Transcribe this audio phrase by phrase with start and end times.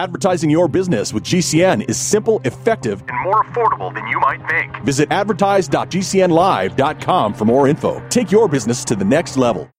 [0.00, 4.74] Advertising your business with GCN is simple, effective, and more affordable than you might think.
[4.82, 8.02] Visit advertise.gcnlive.com for more info.
[8.08, 9.70] Take your business to the next level.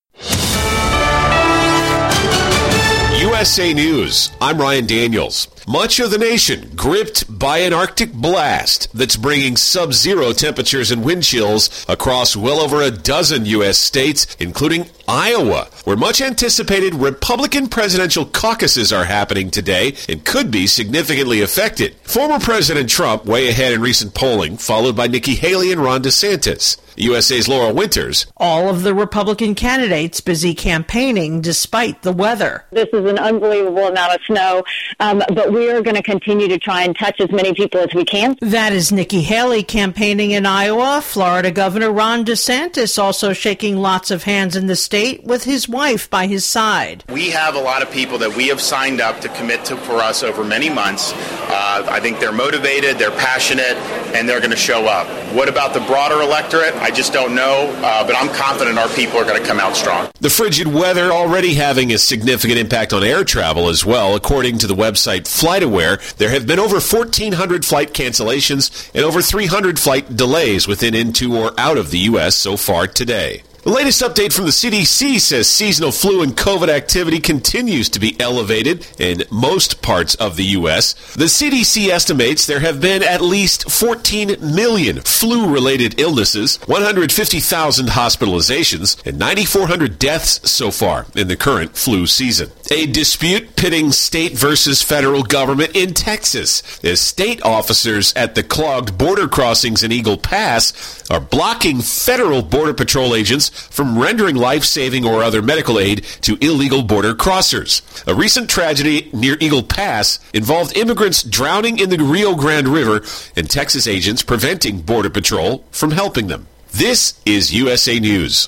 [3.22, 4.32] USA News.
[4.40, 5.48] I'm Ryan Daniels.
[5.68, 11.04] Much of the nation gripped by an Arctic blast that's bringing sub zero temperatures and
[11.04, 13.78] wind chills across well over a dozen U.S.
[13.78, 20.68] states, including Iowa, where much anticipated Republican presidential caucuses are happening today and could be
[20.68, 21.96] significantly affected.
[22.04, 26.78] Former President Trump way ahead in recent polling, followed by Nikki Haley and Ron DeSantis.
[26.98, 28.26] USA's Laura Winters.
[28.36, 32.66] All of the Republican candidates busy campaigning despite the weather.
[32.72, 34.64] This is an unbelievable amount of snow,
[35.00, 37.94] um, but we are going to continue to try and touch as many people as
[37.96, 38.38] we can.
[38.42, 41.02] That is Nikki Haley campaigning in Iowa.
[41.02, 46.10] Florida Governor Ron DeSantis also shaking lots of hands in the state with his wife
[46.10, 47.04] by his side.
[47.10, 49.96] We have a lot of people that we have signed up to commit to for
[49.96, 51.14] us over many months.
[51.14, 53.76] Uh, I think they're motivated, they're passionate,
[54.16, 55.08] and they're going to show up.
[55.36, 56.76] What about the broader electorate?
[56.76, 59.76] I just don't know, uh, but I'm confident our people are going to come out
[59.76, 60.10] strong.
[60.20, 64.16] The frigid weather already having a significant impact on air travel as well.
[64.16, 69.80] According to the website FlightAware, there have been over 1,400 flight cancellations and over 300
[69.80, 72.36] flight delays within, into, or out of the U.S.
[72.36, 73.44] so far today.
[73.64, 78.20] The latest update from the CDC says seasonal flu and COVID activity continues to be
[78.20, 80.96] elevated in most parts of the U.S.
[81.14, 89.06] The CDC estimates there have been at least 14 million flu related illnesses, 150,000 hospitalizations,
[89.06, 92.50] and 9,400 deaths so far in the current flu season.
[92.72, 98.98] A dispute pitting state versus federal government in Texas as state officers at the clogged
[98.98, 105.06] border crossings in Eagle Pass are blocking federal Border Patrol agents from rendering life saving
[105.06, 107.82] or other medical aid to illegal border crossers.
[108.08, 113.02] A recent tragedy near Eagle Pass involved immigrants drowning in the Rio Grande River
[113.36, 116.48] and Texas agents preventing Border Patrol from helping them.
[116.72, 118.48] This is USA News.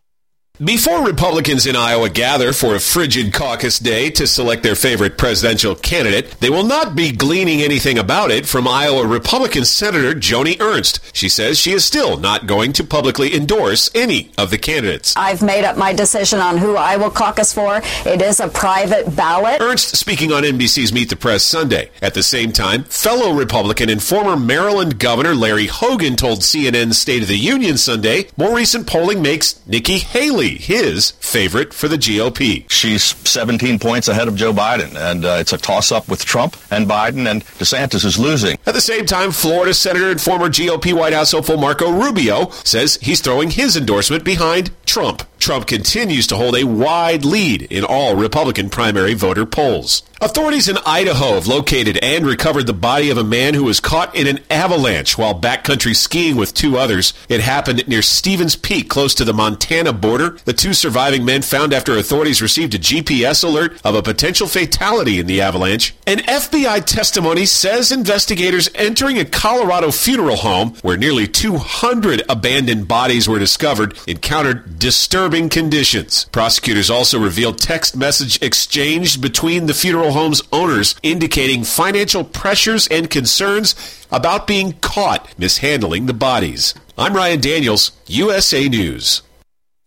[0.63, 5.73] Before Republicans in Iowa gather for a frigid caucus day to select their favorite presidential
[5.73, 10.99] candidate, they will not be gleaning anything about it from Iowa Republican Senator Joni Ernst.
[11.13, 15.15] She says she is still not going to publicly endorse any of the candidates.
[15.17, 17.81] I've made up my decision on who I will caucus for.
[18.05, 19.61] It is a private ballot.
[19.61, 21.89] Ernst speaking on NBC's Meet the Press Sunday.
[22.03, 27.23] At the same time, fellow Republican and former Maryland Governor Larry Hogan told CNN's State
[27.23, 32.69] of the Union Sunday more recent polling makes Nikki Haley his favorite for the GOP.
[32.69, 36.57] She's 17 points ahead of Joe Biden, and uh, it's a toss up with Trump
[36.69, 38.57] and Biden, and DeSantis is losing.
[38.65, 42.97] At the same time, Florida Senator and former GOP White House hopeful Marco Rubio says
[43.01, 45.23] he's throwing his endorsement behind Trump.
[45.41, 50.03] Trump continues to hold a wide lead in all Republican primary voter polls.
[50.23, 54.15] Authorities in Idaho have located and recovered the body of a man who was caught
[54.15, 57.15] in an avalanche while backcountry skiing with two others.
[57.27, 60.37] It happened near Stevens Peak, close to the Montana border.
[60.45, 65.17] The two surviving men found after authorities received a GPS alert of a potential fatality
[65.17, 65.95] in the avalanche.
[66.05, 73.27] An FBI testimony says investigators entering a Colorado funeral home where nearly 200 abandoned bodies
[73.27, 76.25] were discovered encountered disturbing disturbing conditions.
[76.25, 83.09] Prosecutors also revealed text message exchanged between the funeral home's owners indicating financial pressures and
[83.09, 83.73] concerns
[84.11, 86.73] about being caught mishandling the bodies.
[86.97, 89.21] I'm Ryan Daniels, USA News.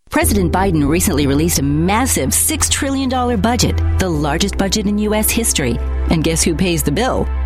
[0.09, 5.29] President Biden recently released a massive $6 trillion budget, the largest budget in U.S.
[5.29, 5.77] history.
[6.09, 7.27] And guess who pays the bill?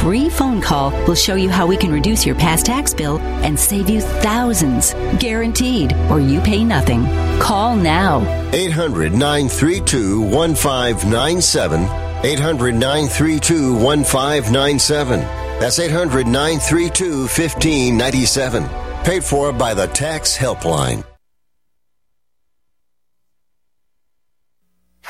[0.00, 3.58] free phone call will show you how we can reduce your past tax bill and
[3.58, 4.94] save you thousands.
[5.18, 7.04] Guaranteed, or you pay nothing.
[7.38, 8.20] Call now.
[8.54, 11.82] 800 932 1597.
[12.24, 15.20] 800 932 1597.
[15.60, 18.68] That's 800 932 1597.
[19.04, 21.04] Paid for by the Tax Helpline.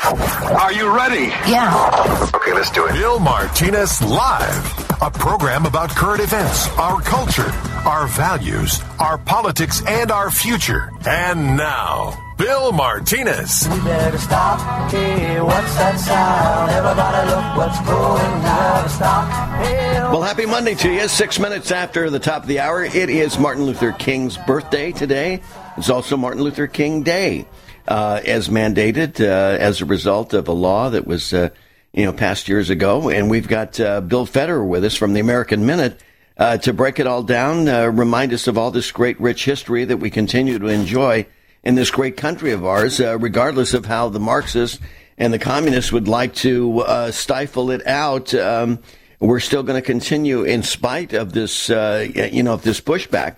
[0.02, 1.26] Are you ready?
[1.48, 2.29] Yeah.
[2.50, 2.94] Okay, let's do it.
[2.94, 7.48] Bill Martinez Live, a program about current events, our culture,
[7.86, 10.90] our values, our politics, and our future.
[11.06, 13.68] And now, Bill Martinez.
[13.70, 14.90] We better stop.
[14.90, 16.72] Hey, what's that sound?
[16.72, 18.88] Everybody look what's going down.
[18.88, 19.64] Stop.
[19.64, 21.06] Hey, Well, happy Monday to you.
[21.06, 25.40] Six minutes after the top of the hour, it is Martin Luther King's birthday today.
[25.76, 27.46] It's also Martin Luther King Day,
[27.86, 31.50] uh, as mandated uh, as a result of a law that was, uh,
[31.92, 33.08] you know, past years ago.
[33.08, 36.00] And we've got uh, Bill Federer with us from the American Minute
[36.36, 39.84] uh, to break it all down, uh, remind us of all this great, rich history
[39.84, 41.26] that we continue to enjoy
[41.62, 44.78] in this great country of ours, uh, regardless of how the Marxists
[45.18, 48.32] and the communists would like to uh, stifle it out.
[48.32, 48.78] Um,
[49.18, 53.36] we're still going to continue, in spite of this, uh, you know, of this pushback.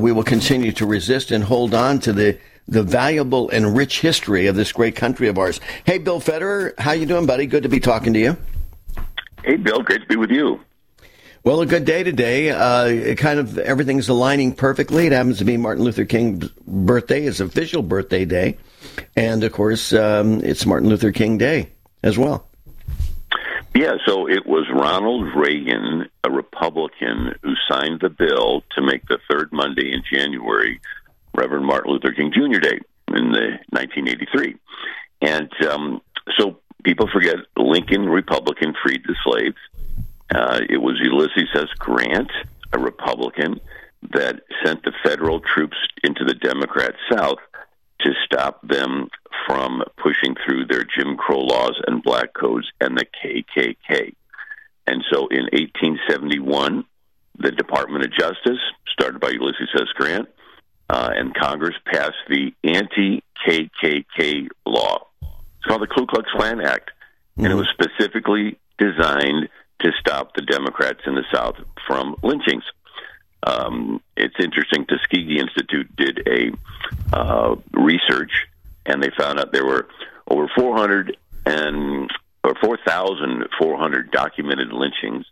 [0.00, 4.46] We will continue to resist and hold on to the the valuable and rich history
[4.46, 5.60] of this great country of ours.
[5.84, 7.46] Hey, Bill Federer, how you doing, buddy?
[7.46, 8.36] Good to be talking to you.
[9.44, 10.60] Hey, Bill, great to be with you.
[11.44, 12.48] Well, a good day today.
[12.48, 15.06] Uh, it kind of everything's aligning perfectly.
[15.06, 18.56] It happens to be Martin Luther King's birthday, his official birthday day,
[19.14, 21.68] and of course, um, it's Martin Luther King Day
[22.02, 22.48] as well.
[23.74, 29.18] Yeah, so it was Ronald Reagan, a Republican, who signed the bill to make the
[29.28, 30.80] third Monday in January
[31.36, 32.60] Reverend Martin Luther King Jr.
[32.60, 34.56] Day in the 1983.
[35.22, 36.00] And um,
[36.38, 39.56] so people forget Lincoln, Republican, freed the slaves.
[40.34, 41.68] Uh, it was Ulysses S.
[41.78, 42.30] Grant,
[42.72, 43.60] a Republican,
[44.12, 47.38] that sent the federal troops into the Democrat South
[48.00, 49.08] to stop them
[49.46, 54.14] from pushing through their Jim Crow laws and black codes and the KKK.
[54.86, 56.84] And so in 1871,
[57.38, 58.60] the Department of Justice,
[58.92, 59.88] started by Ulysses S.
[59.94, 60.28] Grant,
[60.90, 65.06] uh, and Congress passed the anti KKK law.
[65.22, 66.90] It's called the Ku Klux Klan Act,
[67.36, 69.48] and it was specifically designed
[69.80, 72.64] to stop the Democrats in the South from lynchings.
[73.46, 74.86] Um, it's interesting.
[74.86, 76.50] Tuskegee Institute did a
[77.16, 78.32] uh, research,
[78.86, 79.88] and they found out there were
[80.28, 81.16] over 400
[81.46, 82.10] and
[82.42, 85.26] or 4,400 documented lynchings.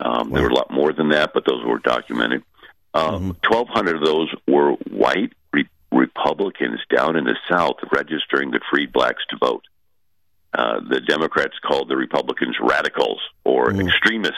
[0.00, 2.42] Um, There were a lot more than that, but those were documented.
[2.94, 8.92] Um, 1,200 of those were white re- Republicans down in the South registering the freed
[8.92, 9.64] blacks to vote.
[10.54, 14.36] Uh, the Democrats called the Republicans radicals or extremists.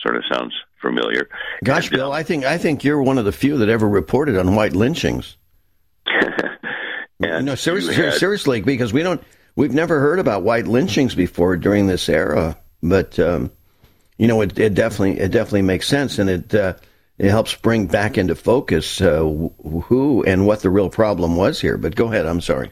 [0.00, 1.28] Sort of sounds familiar.
[1.64, 4.54] Gosh, Bill, I think I think you're one of the few that ever reported on
[4.54, 5.36] white lynchings.
[7.20, 9.22] no, seriously, had- seriously, because we don't,
[9.56, 12.56] we've never heard about white lynchings before during this era.
[12.82, 13.50] But um,
[14.18, 16.74] you know, it, it definitely, it definitely makes sense, and it uh,
[17.18, 21.76] it helps bring back into focus uh, who and what the real problem was here.
[21.76, 22.70] But go ahead, I'm sorry.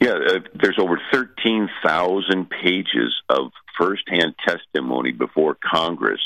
[0.00, 6.20] Yeah, uh, there's over 13,000 pages of firsthand testimony before Congress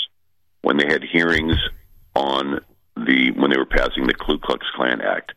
[0.62, 1.56] when they had hearings
[2.14, 2.60] on
[2.96, 5.32] the when they were passing the Ku Klux Klan Act.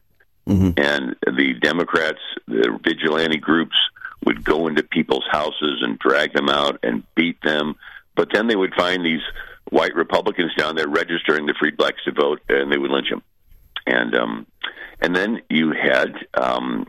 [0.78, 3.76] And the Democrats, the vigilante groups
[4.26, 7.76] would go into people's houses and drag them out and beat them.
[8.16, 9.22] But then they would find these
[9.70, 13.24] white Republicans down there registering the freed blacks to vote, and they would lynch them.
[13.86, 14.48] And um,
[15.02, 16.88] and then you had um,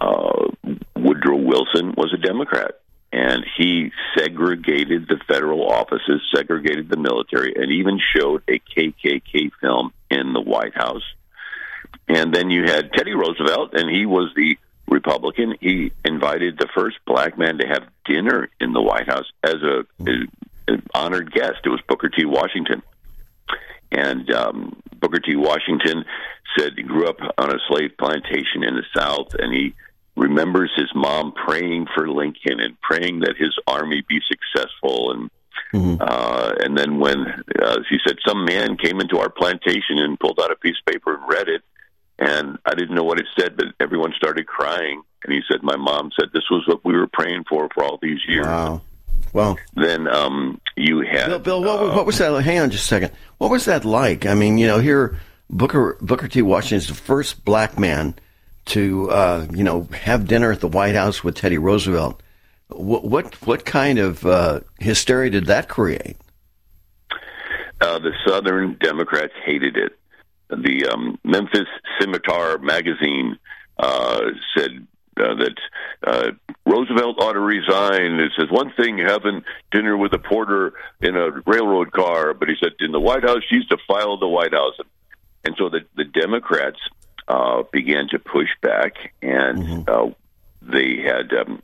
[0.00, 0.48] uh,
[0.96, 2.80] Woodrow Wilson was a Democrat,
[3.12, 9.92] and he segregated the federal offices, segregated the military, and even showed a KKK film
[10.10, 11.04] in the White House.
[12.08, 15.54] And then you had Teddy Roosevelt, and he was the Republican.
[15.60, 19.84] He invited the first black man to have dinner in the White House as a,
[20.04, 20.28] an
[20.94, 21.60] honored guest.
[21.64, 22.24] It was Booker T.
[22.24, 22.82] Washington.
[23.90, 25.36] And um, Booker T.
[25.36, 26.04] Washington
[26.56, 29.74] said he grew up on a slave plantation in the South, and he
[30.16, 35.12] remembers his mom praying for Lincoln and praying that his army be successful.
[35.12, 35.30] And
[36.00, 37.26] uh, and then when
[37.60, 40.92] uh, she said some man came into our plantation and pulled out a piece of
[40.92, 41.62] paper and read it,
[42.18, 45.02] and I didn't know what it said, but everyone started crying.
[45.24, 47.98] And he said, "My mom said this was what we were praying for for all
[48.02, 48.82] these years." Wow.
[49.32, 51.38] Well, then um, you had Bill.
[51.38, 52.42] Bill, what, what was that?
[52.42, 53.12] Hang on, just a second.
[53.38, 54.26] What was that like?
[54.26, 56.42] I mean, you know, here Booker Booker T.
[56.42, 58.14] Washington is the first black man
[58.66, 62.22] to, uh, you know, have dinner at the White House with Teddy Roosevelt.
[62.68, 66.16] What what, what kind of uh, hysteria did that create?
[67.80, 69.98] Uh, the Southern Democrats hated it.
[70.48, 71.66] The um, Memphis
[71.98, 73.38] Scimitar magazine
[73.78, 74.20] uh,
[74.56, 74.86] said
[75.18, 75.54] uh, that
[76.06, 76.30] uh,
[76.64, 78.20] Roosevelt ought to resign.
[78.20, 82.54] It says one thing having dinner with a porter in a railroad car, but he
[82.62, 84.74] said in the White House, she used to file the White House.
[85.44, 86.78] And so the, the Democrats
[87.26, 90.10] uh, began to push back, and uh,
[90.60, 91.62] they had, um,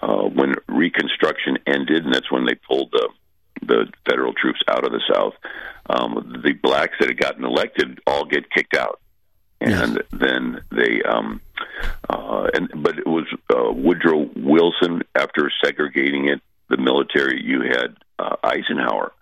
[0.00, 3.08] uh, when Reconstruction ended, and that's when they pulled the
[3.62, 5.34] the federal troops out of the South.
[5.88, 9.00] Um, the blacks that had gotten elected all get kicked out,
[9.60, 11.02] and then they.
[11.02, 11.40] Um,
[12.08, 17.42] uh, and but it was uh, Woodrow Wilson after segregating it, the military.
[17.42, 19.12] You had uh, Eisenhower,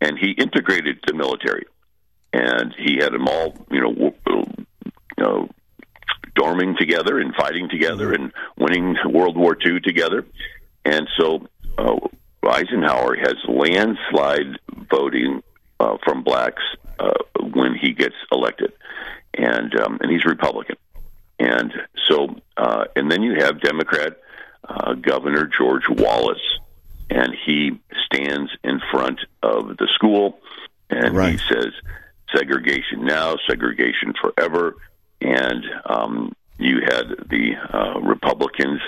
[0.00, 1.66] and he integrated the military,
[2.32, 5.48] and he had them all, you know, w- you know,
[6.36, 10.26] dorming together and fighting together and winning World War II together,
[10.84, 11.46] and so
[11.78, 11.96] uh,
[12.46, 14.58] Eisenhower has landslide
[14.90, 15.42] voting
[15.82, 16.62] uh, from blacks
[16.98, 17.10] uh,
[17.52, 18.72] when he gets elected,
[19.34, 20.76] and um, and he's Republican,
[21.38, 21.72] and
[22.08, 24.20] so uh, and then you have Democrat
[24.68, 26.58] uh, Governor George Wallace,
[27.10, 27.72] and he
[28.06, 30.38] stands in front of the school,
[30.88, 31.72] and he says
[32.34, 34.76] segregation now, segregation forever,
[35.20, 38.80] and um, you had the uh, Republicans.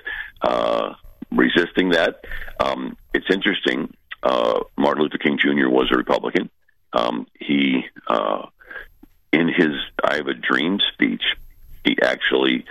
[0.43, 0.95] Uh,
[1.33, 2.21] resisting that.
[2.61, 3.93] Um, it's interesting.
[4.23, 5.69] Uh, Martin Luther King Jr.
[5.69, 6.51] was a Republican.
[6.95, 8.47] Um, he, uh,
[9.33, 9.73] in his
[10.03, 11.23] "I Have a Dream" speech,
[11.85, 12.65] he actually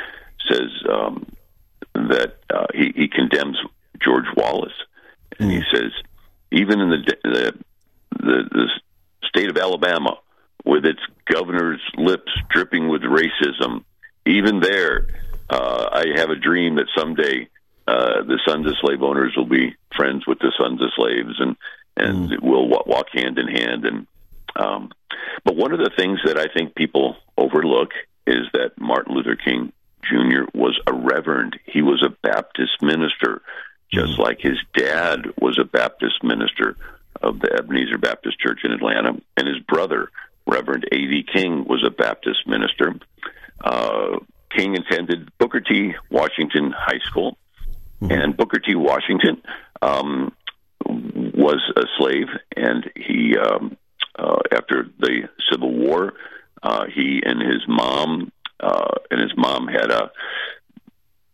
[0.49, 1.25] says um,
[1.93, 3.57] that uh, he, he condemns
[4.01, 4.73] George Wallace,
[5.39, 5.91] and he says
[6.51, 7.53] even in the the,
[8.19, 8.67] the the
[9.27, 10.17] state of Alabama,
[10.63, 13.83] with its governor's lips dripping with racism,
[14.25, 15.07] even there,
[15.49, 17.49] uh, I have a dream that someday
[17.87, 21.55] uh, the sons of slave owners will be friends with the sons of slaves, and
[21.95, 22.41] and Mm.
[22.41, 23.85] will wa- walk hand in hand.
[23.85, 24.07] And
[24.55, 24.91] um,
[25.43, 27.91] but one of the things that I think people overlook
[28.25, 30.43] is that Martin Luther King Jr.
[30.53, 31.59] was a reverend.
[31.65, 33.41] He was a Baptist minister,
[33.91, 36.75] just like his dad was a Baptist minister
[37.21, 40.09] of the Ebenezer Baptist Church in Atlanta, and his brother,
[40.45, 41.25] Reverend A.D.
[41.33, 42.95] King, was a Baptist minister.
[43.63, 44.19] Uh,
[44.49, 45.95] King attended Booker T.
[46.09, 47.37] Washington High School,
[48.01, 48.75] and Booker T.
[48.75, 49.41] Washington
[49.81, 50.33] um,
[50.85, 53.77] was a slave, and he, um,
[54.17, 56.13] uh, after the Civil War,
[56.61, 60.11] uh, he and his mom, uh, and his mom had a.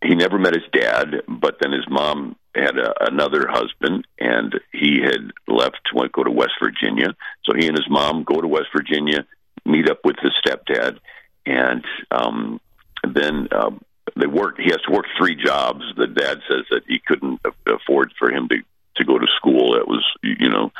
[0.02, 5.02] He never met his dad, but then his mom had a, another husband, and he
[5.04, 7.16] had left to go to West Virginia.
[7.44, 9.26] So he and his mom go to West Virginia,
[9.66, 11.00] meet up with his stepdad,
[11.46, 12.62] and um,
[13.04, 13.72] then uh,
[14.16, 14.56] they work.
[14.58, 15.84] He has to work three jobs.
[15.98, 18.58] The dad says that he couldn't afford for him to
[18.96, 19.76] to go to school.
[19.76, 20.72] It was you know,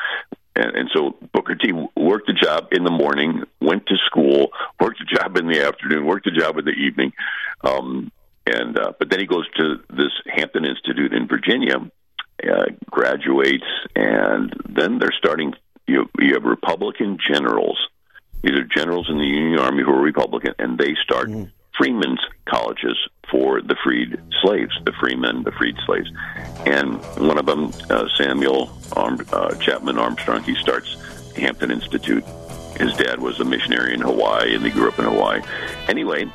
[0.60, 5.02] and, and so Booker T worked a job in the morning, went to school, worked
[5.02, 7.14] a job in the afternoon, worked a job in the evening,
[7.62, 8.12] um,
[8.46, 11.76] and uh, but then he goes to this Hampton Institute in Virginia,
[12.44, 15.54] uh, graduates, and then they're starting.
[15.88, 17.80] You you have Republican generals,
[18.44, 21.30] these are generals in the Union Army who are Republican, and they start
[21.80, 22.98] freedmen's colleges
[23.32, 26.12] for the freed slaves, the freemen, the freed slaves.
[26.66, 30.98] And one of them, uh, Samuel Arm, uh, Chapman Armstrong, he starts
[31.36, 32.24] Hampton Institute.
[32.78, 35.42] His dad was a missionary in Hawaii, and they grew up in Hawaii.
[35.88, 36.26] Anyway,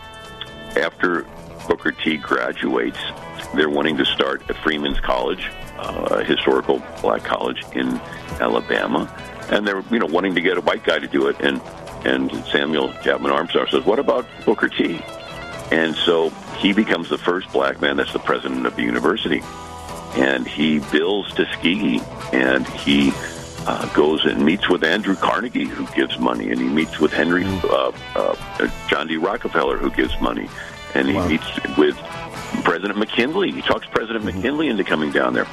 [0.76, 1.26] after
[1.68, 2.98] Booker T graduates,
[3.54, 8.00] they're wanting to start a Freeman's College, uh, a historical black college in
[8.40, 9.12] Alabama,
[9.50, 11.36] and they're you know wanting to get a white guy to do it.
[11.40, 11.60] And
[12.04, 15.00] and Samuel Chapman Armstrong says, "What about Booker T?"
[15.74, 19.42] And so he becomes the first black man that's the president of the university,
[20.14, 22.00] and he bills Tuskegee,
[22.32, 23.10] and he
[23.66, 27.44] uh, goes and meets with Andrew Carnegie, who gives money, and he meets with Henry
[27.44, 29.16] uh, uh, John D.
[29.16, 30.48] Rockefeller, who gives money,
[30.94, 31.96] and he meets with
[32.62, 33.50] President McKinley.
[33.50, 34.36] He talks President Mm-hmm.
[34.36, 35.48] McKinley into coming down there.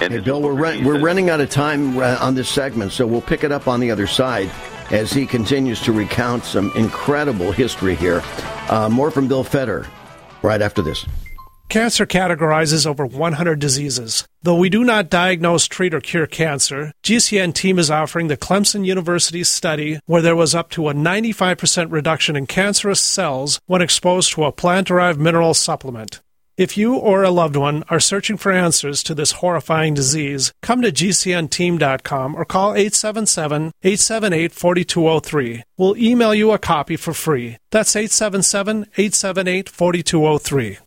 [0.00, 3.04] And Hey, Bill, we're, run, we're running out of time uh, on this segment, so
[3.04, 4.48] we'll pick it up on the other side
[4.90, 8.22] as he continues to recount some incredible history here.
[8.68, 9.86] Uh, more from Bill Federer
[10.42, 11.06] right after this.
[11.68, 14.24] Cancer categorizes over 100 diseases.
[14.42, 18.86] Though we do not diagnose, treat, or cure cancer, GCN team is offering the Clemson
[18.86, 24.32] University study where there was up to a 95% reduction in cancerous cells when exposed
[24.32, 26.20] to a plant derived mineral supplement.
[26.56, 30.80] If you or a loved one are searching for answers to this horrifying disease, come
[30.80, 35.64] to GCNteam.com or call 877 878 4203.
[35.76, 37.58] We'll email you a copy for free.
[37.70, 40.78] That's 877 878 4203.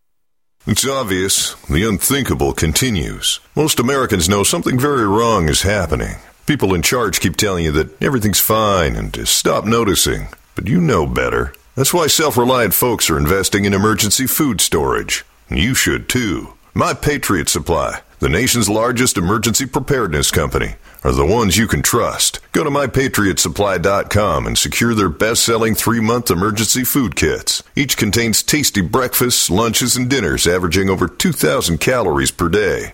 [0.66, 1.54] It's obvious.
[1.70, 3.40] The unthinkable continues.
[3.56, 6.16] Most Americans know something very wrong is happening.
[6.48, 10.30] People in charge keep telling you that everything's fine and to stop noticing.
[10.56, 11.54] But you know better.
[11.76, 15.26] That's why self reliant folks are investing in emergency food storage.
[15.52, 16.54] You should too.
[16.76, 22.40] My Patriot Supply, the nation's largest emergency preparedness company, are the ones you can trust.
[22.52, 27.64] Go to mypatriotsupply.com and secure their best selling three month emergency food kits.
[27.76, 32.94] Each contains tasty breakfasts, lunches, and dinners averaging over 2,000 calories per day.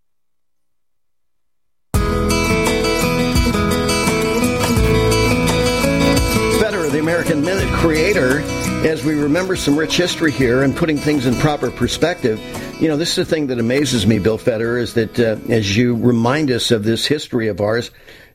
[7.01, 8.41] American Minute creator,
[8.87, 12.39] as we remember some rich history here and putting things in proper perspective.
[12.79, 15.75] You know, this is the thing that amazes me, Bill Federer, is that uh, as
[15.75, 17.89] you remind us of this history of ours,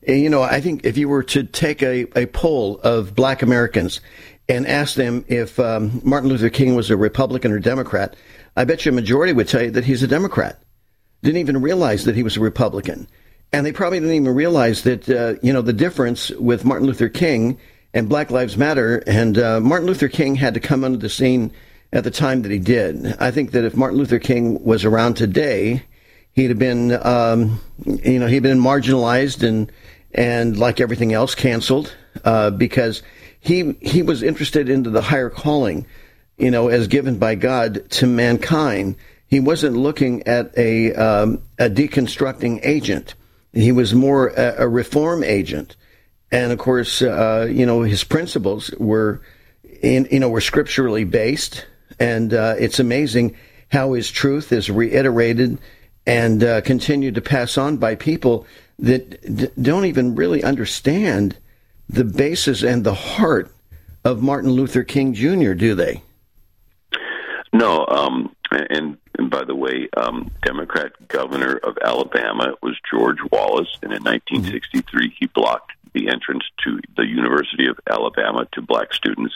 [0.05, 3.41] uh, you know, I think if you were to take a, a poll of black
[3.41, 4.01] Americans
[4.49, 8.17] and ask them if um, Martin Luther King was a Republican or Democrat,
[8.57, 10.61] I bet you a majority would tell you that he's a Democrat.
[11.23, 13.07] Didn't even realize that he was a Republican.
[13.53, 17.07] And they probably didn't even realize that, uh, you know, the difference with Martin Luther
[17.07, 17.57] King
[17.97, 19.03] and Black Lives Matter.
[19.07, 21.51] And uh, Martin Luther King had to come onto the scene
[21.91, 23.15] at the time that he did.
[23.19, 25.83] I think that if Martin Luther King was around today,
[26.37, 29.71] He'd have been, um, you know, he'd been marginalized and
[30.13, 33.01] and like everything else, canceled uh, because
[33.39, 35.87] he he was interested into the higher calling,
[36.37, 38.97] you know, as given by God to mankind.
[39.25, 43.15] He wasn't looking at a um, a deconstructing agent.
[43.51, 45.75] He was more a, a reform agent,
[46.31, 49.21] and of course, uh, you know, his principles were,
[49.81, 51.65] in, you know, were scripturally based,
[51.99, 53.35] and uh, it's amazing
[53.71, 55.57] how his truth is reiterated
[56.05, 58.45] and uh, continued to pass on by people
[58.79, 61.37] that d- don't even really understand
[61.89, 63.53] the basis and the heart
[64.03, 66.01] of Martin Luther King Jr., do they?
[67.53, 73.73] No, um, and, and by the way, um, Democrat governor of Alabama was George Wallace,
[73.81, 79.35] and in 1963 he blocked the entrance to the University of Alabama to black students,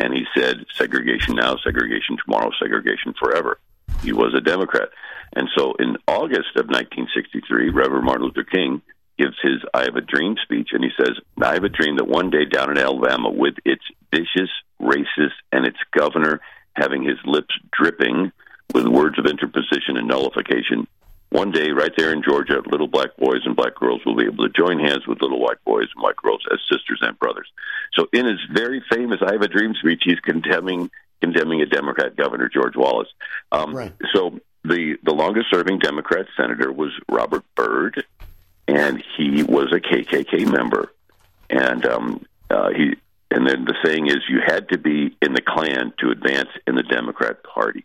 [0.00, 3.58] and he said, "Segregation now, segregation tomorrow, segregation forever."
[4.02, 4.88] He was a Democrat,
[5.34, 8.80] and so in August of 1963, Reverend Martin Luther King
[9.18, 12.06] gives his "I Have a Dream" speech, and he says, "I have a dream that
[12.06, 16.40] one day down in Alabama, with its vicious, racist, and its governor."
[16.78, 18.32] having his lips dripping
[18.72, 20.86] with words of interposition and nullification.
[21.30, 24.48] One day, right there in Georgia, little black boys and black girls will be able
[24.48, 27.48] to join hands with little white boys and white girls as sisters and brothers.
[27.92, 32.16] So, in his very famous "I Have a Dream" speech, he's condemning condemning a Democrat
[32.16, 33.08] governor, George Wallace.
[33.52, 33.92] Um, right.
[34.14, 38.04] So, the the longest serving Democrat senator was Robert Byrd,
[38.66, 40.94] and he was a KKK member,
[41.50, 42.96] and um, uh, he
[43.30, 46.74] and then the saying is you had to be in the Klan to advance in
[46.74, 47.84] the Democrat Party.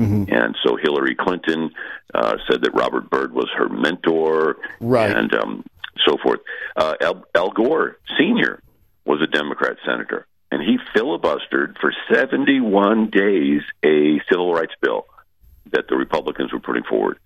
[0.00, 0.32] Mm-hmm.
[0.32, 1.70] And so Hillary Clinton
[2.14, 5.14] uh, said that Robert Byrd was her mentor, right.
[5.14, 5.64] and um,
[6.06, 6.40] so forth.
[6.74, 8.62] Uh, Al, Al Gore Sr.
[9.04, 15.04] was a Democrat senator, and he filibustered for 71 days a civil rights bill
[15.72, 17.18] that the Republicans were putting forward.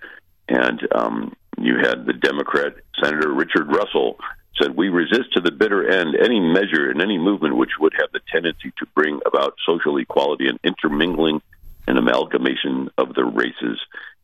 [0.49, 4.19] And um, you had the Democrat Senator Richard Russell
[4.61, 8.11] said, We resist to the bitter end any measure and any movement which would have
[8.13, 11.41] the tendency to bring about social equality and intermingling
[11.87, 13.79] and amalgamation of the races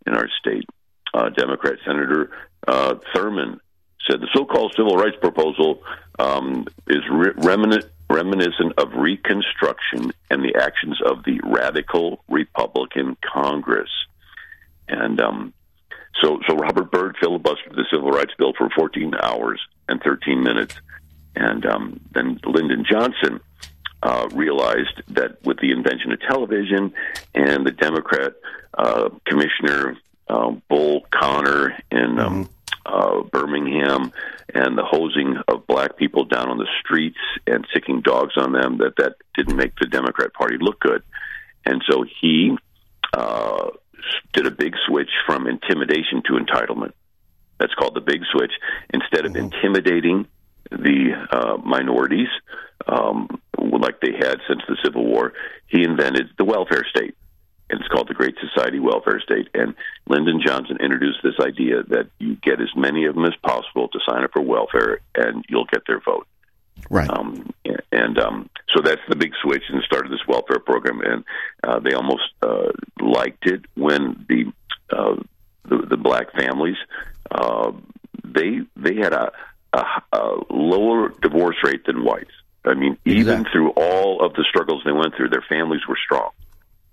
[0.07, 0.69] in our state.
[1.13, 2.31] Uh, Democrat Senator
[2.67, 3.61] uh, Thurmond
[4.09, 5.83] said the so called civil rights proposal
[6.19, 7.33] um, is re-
[8.09, 13.91] reminiscent of Reconstruction and the actions of the radical Republican Congress.
[14.89, 15.53] And um,
[16.23, 20.75] so, so Robert Byrd filibustered the civil rights bill for 14 hours and 13 minutes,
[21.37, 23.41] and um, then Lyndon Johnson
[24.03, 26.93] uh, realized that with the invention of television
[27.35, 28.35] and the Democrat
[28.77, 29.97] uh, commissioner
[30.29, 32.49] uh, Bull Connor in um,
[32.87, 34.13] uh, Birmingham
[34.55, 38.79] and the hosing of black people down on the streets and sicking dogs on them,
[38.79, 41.03] that that didn't make the Democrat Party look good,
[41.65, 42.57] and so he
[43.13, 43.71] uh,
[44.33, 46.93] did a big switch from intimidation to entitlement.
[47.59, 48.53] That's called the big switch.
[48.93, 49.53] Instead of mm-hmm.
[49.53, 50.27] intimidating
[50.71, 52.29] the uh, minorities,
[52.87, 55.33] um, like they had since the Civil War,
[55.67, 57.15] he invented the welfare state.
[57.69, 59.49] And it's called the Great Society Welfare State.
[59.55, 59.75] And
[60.09, 64.01] Lyndon Johnson introduced this idea that you get as many of them as possible to
[64.09, 66.27] sign up for welfare, and you'll get their vote.
[66.89, 67.09] Right.
[67.09, 67.53] Um,
[67.93, 71.01] and um, so that's the big switch, and started this welfare program.
[71.01, 71.25] And
[71.63, 74.53] uh, they almost uh, liked it when the
[74.91, 75.17] uh,
[75.69, 76.77] the, the black families
[77.31, 77.71] uh,
[78.25, 79.33] they they had a,
[79.73, 82.31] a, a lower divorce rate than whites.
[82.65, 83.21] I mean, exactly.
[83.21, 86.31] even through all of the struggles they went through, their families were strong.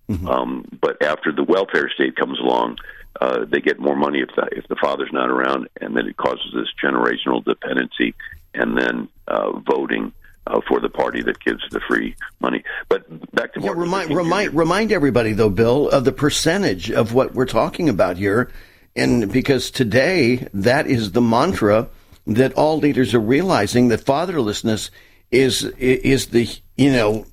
[0.10, 0.28] Mm-hmm.
[0.28, 2.78] Um, but after the welfare state comes along,
[3.20, 6.16] uh, they get more money if the, if the father's not around, and then it
[6.16, 8.16] causes this generational dependency,
[8.54, 10.14] and then uh, voting
[10.46, 12.64] uh, for the party that gives the free money.
[12.88, 17.34] But back to yeah, remind remind remind everybody though, Bill, of the percentage of what
[17.34, 18.50] we're talking about here,
[18.96, 21.90] and because today that is the mantra
[22.28, 24.90] that all leaders are realizing that fatherlessness
[25.32, 27.26] is is the you know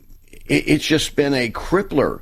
[0.47, 2.21] it's just been a crippler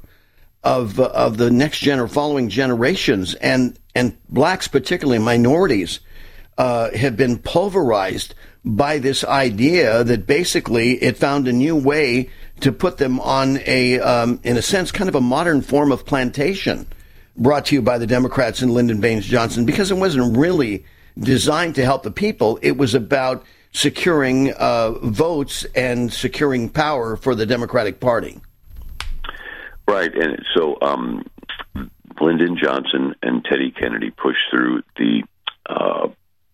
[0.62, 3.35] of of the next gener following generations.
[3.35, 6.00] And and blacks particularly minorities
[6.58, 12.30] uh, have been pulverized by this idea that basically it found a new way
[12.61, 16.06] to put them on a um, in a sense kind of a modern form of
[16.06, 16.87] plantation
[17.37, 20.85] brought to you by the Democrats and Lyndon Baines Johnson because it wasn't really
[21.18, 27.35] designed to help the people it was about securing uh, votes and securing power for
[27.35, 28.40] the Democratic Party.
[29.88, 31.25] Right, and so um,
[32.20, 35.22] Lyndon Johnson and Teddy Kennedy pushed through the
[35.68, 36.09] uh,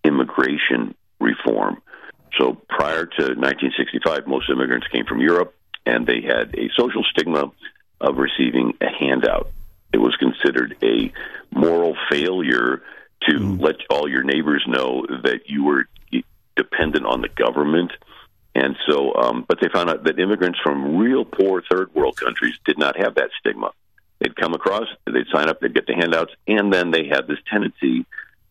[0.05, 1.83] immigration reform.
[2.39, 5.55] So prior to 1965, most immigrants came from Europe,
[5.87, 7.51] and they had a social stigma
[8.01, 9.51] of receiving a handout.
[9.93, 11.13] It was considered a
[11.51, 12.83] moral failure
[13.29, 15.87] to let all your neighbors know that you were
[16.57, 17.93] dependent on the government.
[18.55, 22.55] And so, um, but they found out that immigrants from real poor third world countries
[22.65, 23.71] did not have that stigma.
[24.19, 27.39] They'd come across, they'd sign up, they'd get the handouts, and then they had this
[27.51, 28.05] tendency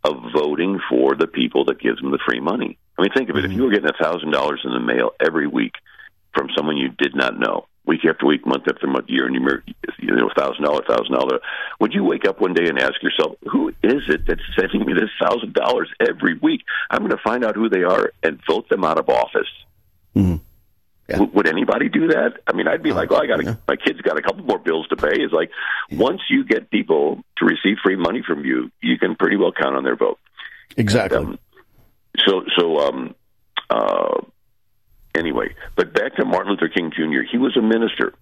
[0.03, 2.77] of voting for the people that gives them the free money.
[2.97, 3.45] I mean, think of it.
[3.45, 5.73] If you were getting a thousand dollars in the mail every week
[6.33, 9.63] from someone you did not know, week after week, month after month, year and year,
[9.99, 11.39] you know, thousand dollar, thousand dollar,
[11.79, 14.93] would you wake up one day and ask yourself, who is it that's sending me
[14.93, 16.61] this thousand dollars every week?
[16.89, 19.47] I'm going to find out who they are and vote them out of office.
[20.15, 20.35] Mm-hmm.
[21.09, 21.17] Yeah.
[21.17, 22.41] W- would anybody do that?
[22.45, 23.55] I mean, I'd be like, well, I got yeah.
[23.67, 25.13] my kids got a couple more bills to pay.
[25.13, 25.51] It's like
[25.89, 25.99] yeah.
[25.99, 29.75] once you get people to receive free money from you, you can pretty well count
[29.75, 30.19] on their vote.
[30.75, 31.17] Exactly.
[31.17, 31.39] Um,
[32.25, 33.15] so, so, um,
[33.69, 34.21] uh,
[35.17, 37.23] anyway, but back to Martin Luther King Jr.
[37.29, 38.13] He was a minister,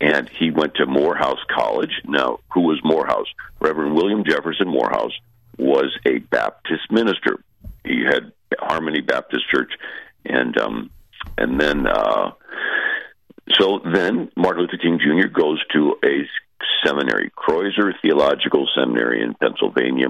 [0.00, 1.92] and he went to Morehouse College.
[2.04, 3.26] Now, who was Morehouse?
[3.60, 5.12] Reverend William Jefferson Morehouse
[5.58, 7.42] was a Baptist minister.
[7.84, 9.72] He had Harmony Baptist Church,
[10.24, 10.90] and um,
[11.38, 12.32] and then uh,
[13.58, 15.28] so then Martin Luther King Jr.
[15.28, 16.28] goes to a
[16.84, 20.08] seminary, Crozer Theological Seminary in Pennsylvania,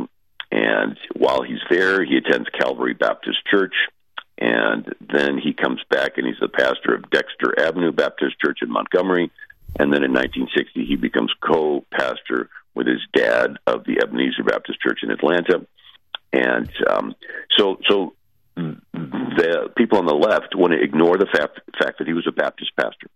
[0.50, 3.74] and while he's there, he attends Calvary Baptist Church.
[4.38, 8.70] And then he comes back and he's the pastor of Dexter Avenue Baptist Church in
[8.70, 9.30] Montgomery.
[9.78, 14.80] And then in 1960, he becomes co pastor with his dad of the Ebenezer Baptist
[14.80, 15.66] Church in Atlanta.
[16.32, 17.14] And um,
[17.56, 18.14] so, so
[18.56, 22.32] the people on the left want to ignore the fact, fact that he was a
[22.32, 23.08] Baptist pastor.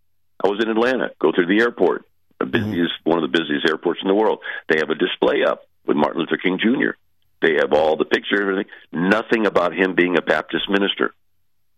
[0.43, 2.05] I was in Atlanta, go through the airport,
[2.39, 3.11] the busiest, mm-hmm.
[3.11, 4.39] one of the busiest airports in the world.
[4.69, 6.95] They have a display up with Martin Luther King Jr.
[7.41, 8.73] They have all the pictures and everything.
[8.93, 11.15] Nothing about him being a Baptist minister.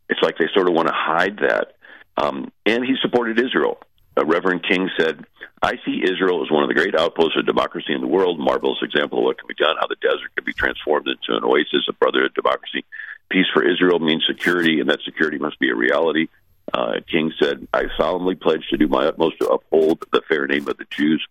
[0.08, 1.76] It's like they sort of want to hide that.
[2.16, 3.78] Um, and he supported Israel.
[4.16, 5.24] Uh, Reverend King said,
[5.62, 8.78] I see Israel as one of the great outposts of democracy in the world, marvelous
[8.82, 11.86] example of what can be done, how the desert can be transformed into an oasis
[11.88, 12.84] of brotherhood democracy.
[13.30, 16.26] Peace for Israel means security, and that security must be a reality.
[16.72, 20.68] Uh, King said, I solemnly pledge to do my utmost to uphold the fair name
[20.68, 21.24] of the Jews.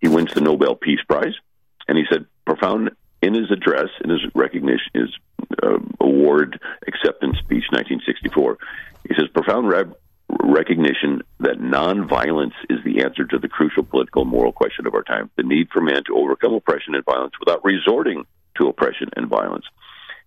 [0.00, 1.34] He wins the Nobel Peace Prize.
[1.88, 2.90] And he said, profound
[3.22, 5.10] in his address, in his recognition, his
[5.62, 8.58] uh, award acceptance speech, 1964,
[9.08, 9.84] he says, profound re-
[10.42, 15.02] recognition that nonviolence is the answer to the crucial political and moral question of our
[15.02, 18.24] time, the need for man to overcome oppression and violence without resorting
[18.56, 19.64] to oppression and violence.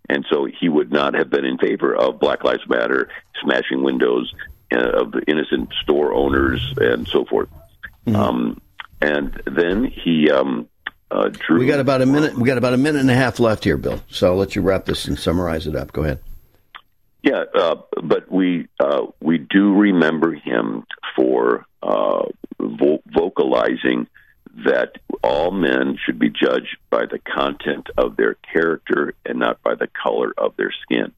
[0.08, 3.10] And so he would not have been in favor of Black Lives Matter,
[3.44, 4.34] smashing windows
[4.72, 7.50] uh, of the innocent store owners, and so forth.
[8.06, 8.16] Mm-hmm.
[8.16, 8.62] Um,
[9.02, 10.70] and then he um,
[11.12, 11.60] uh, drew.
[11.60, 12.36] We got about a minute.
[12.36, 14.02] We got about a minute and a half left here, Bill.
[14.10, 15.92] So I'll let you wrap this and summarize it up.
[15.92, 16.20] Go ahead.
[17.24, 22.26] Yeah, uh, but we uh, we do remember him for uh,
[22.60, 24.08] vo- vocalizing
[24.64, 29.76] that all men should be judged by the content of their character and not by
[29.76, 31.12] the color of their skin.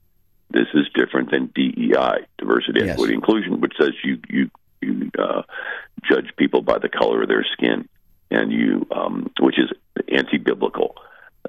[0.50, 2.92] This is different than DEI, diversity, yes.
[2.92, 4.50] equity, inclusion, which says you you
[4.82, 5.42] you uh,
[6.10, 7.88] judge people by the color of their skin,
[8.32, 9.70] and you um, which is
[10.10, 10.96] anti-biblical.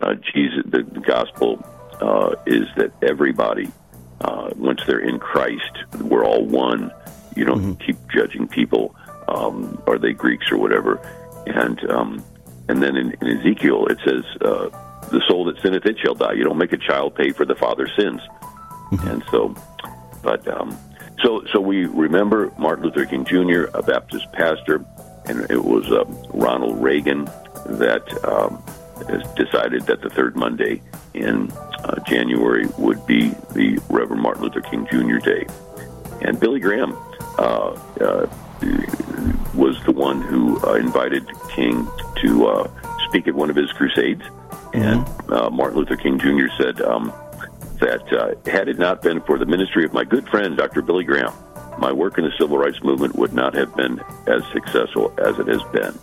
[0.01, 1.64] Uh, Jesus, the, the gospel
[2.01, 3.69] uh, is that everybody,
[4.21, 6.93] uh, once they're in Christ, we're all one.
[7.35, 7.85] You don't mm-hmm.
[7.85, 8.95] keep judging people.
[9.29, 10.97] Um, are they Greeks or whatever?
[11.47, 12.25] And um,
[12.69, 14.69] and then in, in Ezekiel it says, uh,
[15.09, 17.55] "The soul that sinneth, it shall die." You don't make a child pay for the
[17.55, 18.21] father's sins.
[18.93, 19.09] Mm-hmm.
[19.09, 19.55] And so,
[20.23, 20.77] but um,
[21.23, 24.85] so so we remember Martin Luther King Jr., a Baptist pastor,
[25.29, 27.25] and it was uh, Ronald Reagan
[27.67, 28.62] that um,
[29.37, 30.83] decided that the third Monday
[31.14, 31.51] in
[31.85, 35.19] uh, January would be the Reverend Martin Luther King Jr.
[35.19, 35.47] Day,
[36.23, 36.97] and Billy Graham.
[37.38, 38.27] Uh, uh,
[39.55, 41.88] was the one who uh, invited King
[42.23, 42.71] to uh,
[43.09, 44.23] speak at one of his crusades.
[44.23, 44.83] Mm-hmm.
[44.83, 46.47] And uh, Martin Luther King Jr.
[46.57, 47.12] said um,
[47.81, 50.83] that uh, had it not been for the ministry of my good friend, Dr.
[50.83, 51.33] Billy Graham,
[51.79, 55.47] my work in the civil rights movement would not have been as successful as it
[55.49, 55.99] has been.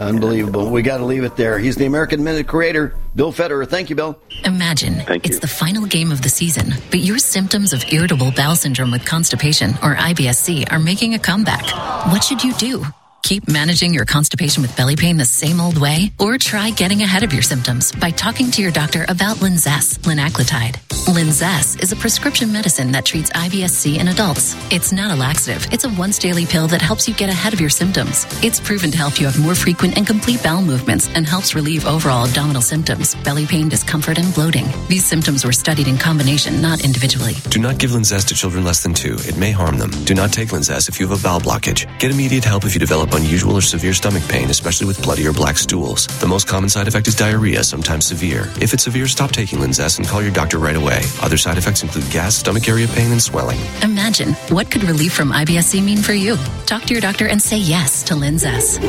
[0.00, 0.70] Unbelievable.
[0.70, 1.58] We got to leave it there.
[1.58, 3.68] He's the American Minute creator, Bill Federer.
[3.68, 4.18] Thank you, Bill.
[4.44, 8.56] Imagine Thank it's the final game of the season, but your symptoms of irritable bowel
[8.56, 11.64] syndrome with constipation or IBS-C are making a comeback.
[12.10, 12.84] What should you do?
[13.22, 16.12] Keep managing your constipation with belly pain the same old way?
[16.18, 20.76] Or try getting ahead of your symptoms by talking to your doctor about Linzess, linaclotide.
[21.06, 24.56] Linzess is a prescription medicine that treats IBS-C in adults.
[24.72, 25.66] It's not a laxative.
[25.72, 28.26] It's a once daily pill that helps you get ahead of your symptoms.
[28.42, 31.86] It's proven to help you have more frequent and complete bowel movements and helps relieve
[31.86, 34.66] overall abdominal symptoms, belly pain, discomfort, and bloating.
[34.88, 37.34] These symptoms were studied in combination, not individually.
[37.50, 39.14] Do not give Linzess to children less than two.
[39.20, 39.90] It may harm them.
[40.04, 41.86] Do not take Linzess if you have a bowel blockage.
[41.98, 45.32] Get immediate help if you develop unusual or severe stomach pain, especially with bloody or
[45.32, 46.06] black stools.
[46.20, 48.50] The most common side effect is diarrhea, sometimes severe.
[48.60, 51.02] If it's severe, stop taking Linzess and call your doctor right away.
[51.20, 53.58] Other side effects include gas, stomach area pain, and swelling.
[53.82, 56.36] Imagine what could relief from IBS-C mean for you?
[56.66, 58.80] Talk to your doctor and say yes to Linzess.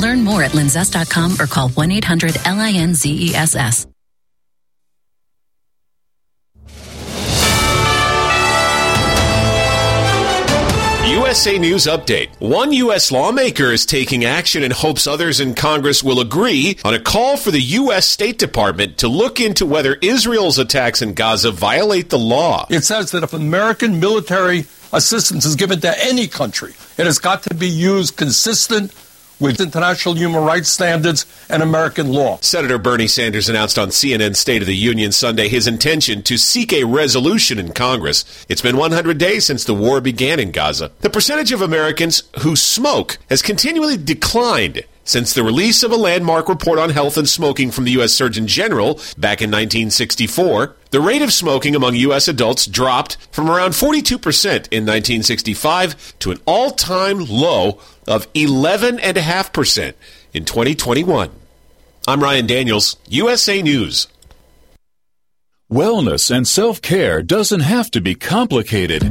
[0.00, 3.91] Learn more at linzess.com or call 1-800-LINZESS.
[11.32, 12.28] USA News Update.
[12.40, 13.10] One U.S.
[13.10, 17.50] lawmaker is taking action and hopes others in Congress will agree on a call for
[17.50, 18.06] the U.S.
[18.06, 22.66] State Department to look into whether Israel's attacks in Gaza violate the law.
[22.68, 27.44] It says that if American military assistance is given to any country, it has got
[27.44, 28.92] to be used consistent
[29.42, 32.38] with international human rights standards and American law.
[32.40, 36.72] Senator Bernie Sanders announced on CNN State of the Union Sunday his intention to seek
[36.72, 38.24] a resolution in Congress.
[38.48, 40.92] It's been 100 days since the war began in Gaza.
[41.00, 46.48] The percentage of Americans who smoke has continually declined since the release of a landmark
[46.48, 48.12] report on health and smoking from the U.S.
[48.12, 52.28] Surgeon General back in 1964, the rate of smoking among U.S.
[52.28, 59.94] adults dropped from around 42% in 1965 to an all time low of 11.5%
[60.32, 61.30] in 2021.
[62.06, 64.08] I'm Ryan Daniels, USA News.
[65.70, 69.02] Wellness and self care doesn't have to be complicated.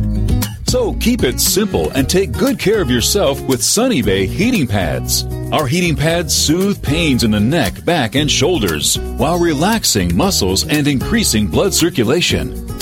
[0.68, 5.26] So keep it simple and take good care of yourself with Sunny Bay heating pads.
[5.52, 10.88] Our heating pads soothe pains in the neck, back, and shoulders while relaxing muscles and
[10.88, 12.71] increasing blood circulation.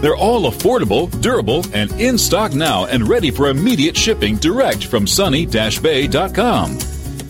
[0.00, 5.06] They're all affordable, durable, and in stock now and ready for immediate shipping direct from
[5.06, 6.78] sunny-bay.com.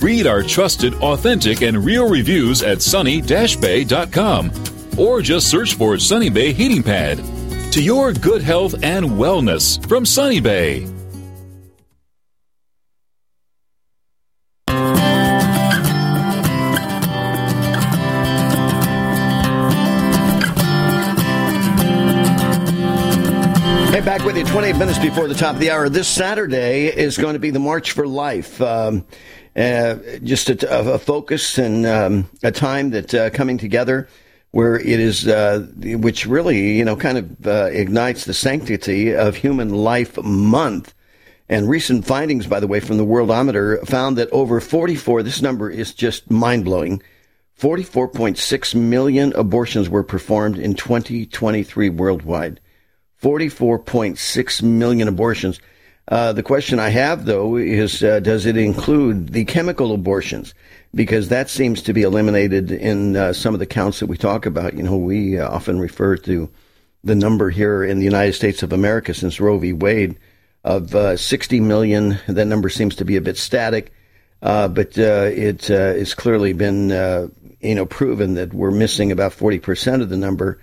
[0.01, 4.53] Read our trusted, authentic, and real reviews at sunny-bay.com
[4.99, 7.19] or just search for Sunny Bay Heating Pad.
[7.73, 10.94] To your good health and wellness from Sunny Bay.
[24.55, 25.89] 28 minutes before the top of the hour.
[25.89, 28.63] This Saturday is going to be the March for Life.
[28.63, 29.05] Um,
[29.57, 34.09] uh, just a, a, focus and um, a time that uh, coming together
[34.53, 39.35] where it is, uh, which really, you know, kind of uh, ignites the sanctity of
[39.35, 40.95] Human Life Month.
[41.49, 45.69] And recent findings, by the way, from the Worldometer found that over 44, this number
[45.69, 47.03] is just mind blowing,
[47.59, 52.61] 44.6 million abortions were performed in 2023 worldwide.
[53.25, 55.59] 44.6 million abortions.
[56.07, 60.53] Uh, the question I have, though, is uh, does it include the chemical abortions?
[60.95, 64.45] Because that seems to be eliminated in uh, some of the counts that we talk
[64.45, 64.75] about.
[64.75, 66.51] You know, we uh, often refer to
[67.03, 69.73] the number here in the United States of America since Roe v.
[69.73, 70.19] Wade
[70.63, 72.19] of uh, 60 million.
[72.29, 73.91] That number seems to be a bit static,
[74.43, 76.91] uh, but it has clearly been,
[77.61, 80.59] you know, proven that we're missing about 40% of the number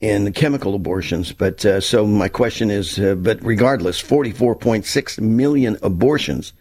[0.00, 1.32] in chemical abortions.
[1.32, 6.52] But uh, so my question is, uh, but regardless, 44.6 million abortions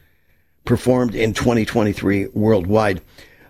[0.66, 3.02] performed in 2023 worldwide.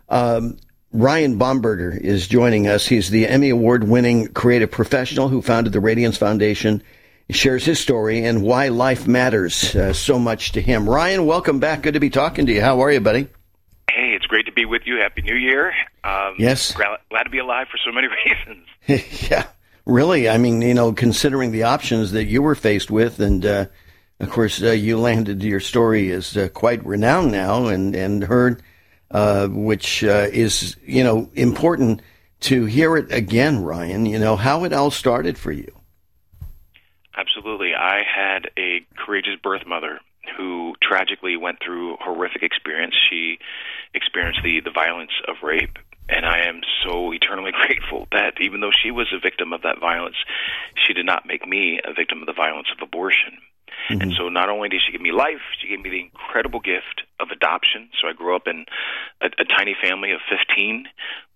[0.08, 0.58] Um,
[0.91, 2.88] Ryan Bomberger is joining us.
[2.88, 6.82] He's the Emmy Award winning creative professional who founded the Radiance Foundation.
[7.28, 10.89] He shares his story and why life matters uh, so much to him.
[10.89, 11.84] Ryan, welcome back.
[11.84, 12.62] Good to be talking to you.
[12.62, 13.28] How are you, buddy?
[13.91, 14.97] Hey, it's great to be with you.
[14.97, 15.73] Happy New Year.
[16.04, 16.73] Um, yes.
[16.73, 18.08] Glad, glad to be alive for so many
[18.88, 19.21] reasons.
[19.30, 19.45] yeah
[19.86, 23.65] really, I mean, you know, considering the options that you were faced with, and uh,
[24.20, 25.44] of course, uh, you landed.
[25.44, 28.62] Your story is uh, quite renowned now, and and heard,
[29.12, 32.02] uh, which uh, is you know important
[32.42, 34.06] to hear it again, Ryan.
[34.06, 35.72] You know how it all started for you.
[37.15, 40.00] Absolutely, I had a courageous birth mother
[40.38, 42.95] who tragically went through horrific experience.
[43.10, 43.39] She
[43.93, 45.78] experienced the the violence of rape
[46.10, 49.80] and I am so eternally grateful that even though she was a victim of that
[49.80, 50.18] violence,
[50.86, 53.38] she did not make me a victim of the violence of abortion.
[53.89, 54.01] Mm-hmm.
[54.01, 57.03] And so not only did she give me life, she gave me the incredible gift
[57.20, 57.89] of adoption.
[57.99, 58.66] So I grew up in
[59.22, 60.86] a, a tiny family of 15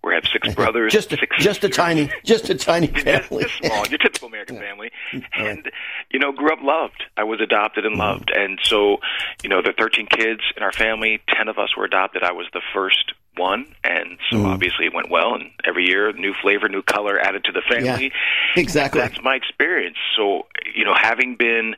[0.02, 0.92] where I have six brothers.
[0.92, 3.44] just a, six just a tiny, just a tiny family.
[3.44, 4.90] just, just small, your typical American family.
[5.32, 5.70] And,
[6.10, 7.02] you know, grew up loved.
[7.16, 8.30] I was adopted and loved.
[8.34, 8.98] And so,
[9.42, 11.20] you know, there are 13 kids in our family.
[11.36, 12.22] 10 of us were adopted.
[12.22, 14.46] I was the first one, and so Mm.
[14.46, 15.34] obviously it went well.
[15.34, 18.12] And every year, new flavor, new color added to the family.
[18.56, 19.00] exactly.
[19.00, 19.96] That's my experience.
[20.16, 21.76] So you know, having been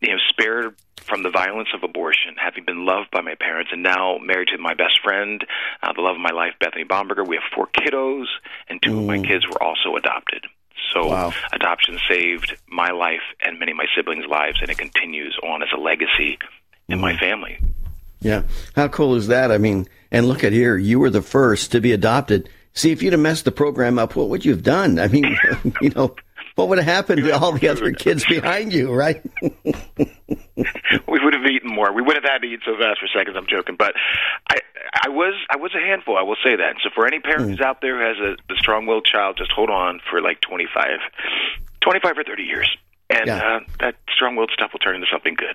[0.00, 3.82] you know spared from the violence of abortion, having been loved by my parents, and
[3.82, 5.44] now married to my best friend,
[5.82, 7.26] uh, the love of my life, Bethany Bomberger.
[7.26, 8.26] We have four kiddos,
[8.68, 10.44] and two of my kids were also adopted.
[10.92, 11.10] So
[11.52, 15.68] adoption saved my life and many of my siblings' lives, and it continues on as
[15.74, 16.38] a legacy
[16.88, 17.58] in my family.
[18.20, 18.42] Yeah.
[18.74, 19.50] How cool is that?
[19.52, 22.48] I mean, and look at here, you were the first to be adopted.
[22.72, 24.98] See, if you'd have messed the program up, what would you have done?
[24.98, 25.36] I mean,
[25.80, 26.14] you know,
[26.54, 29.22] what would have happened to all the other kids behind you, right?
[29.42, 31.92] we would have eaten more.
[31.92, 33.36] We would have had to eat so fast for seconds.
[33.36, 33.94] I'm joking, but
[34.50, 34.56] I,
[35.04, 36.16] I was, I was a handful.
[36.16, 36.76] I will say that.
[36.82, 39.70] So for any parent who's out there who has a, a strong-willed child, just hold
[39.70, 40.98] on for like 25,
[41.80, 42.76] 25 or 30 years,
[43.10, 43.36] and Yeah.
[43.38, 45.54] uh, that strong-willed stuff will turn into something good.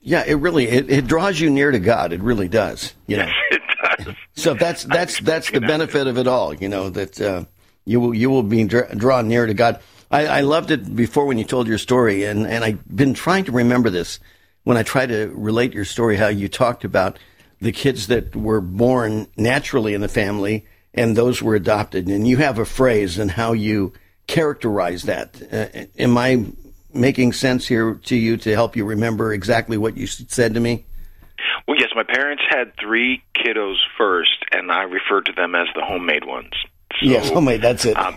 [0.00, 2.12] Yeah, it really it, it draws you near to God.
[2.12, 2.94] It really does.
[3.06, 3.28] You know.
[3.50, 3.62] it
[3.98, 4.14] does.
[4.34, 6.54] So that's that's that's the benefit of it all.
[6.54, 7.44] You know that uh,
[7.84, 9.80] you will you will be dra- drawn near to God.
[10.10, 13.44] I, I loved it before when you told your story, and and I've been trying
[13.44, 14.20] to remember this
[14.64, 16.16] when I try to relate your story.
[16.16, 17.18] How you talked about
[17.60, 22.38] the kids that were born naturally in the family and those were adopted, and you
[22.38, 23.92] have a phrase and how you
[24.26, 25.40] characterize that.
[25.52, 26.46] Uh, am I
[26.92, 30.84] making sense here to you to help you remember exactly what you said to me?
[31.66, 35.84] Well, yes, my parents had three kiddos first, and I referred to them as the
[35.84, 36.52] homemade ones.
[37.00, 37.62] yes, homemade.
[37.62, 37.96] That's it.
[37.96, 38.16] Um,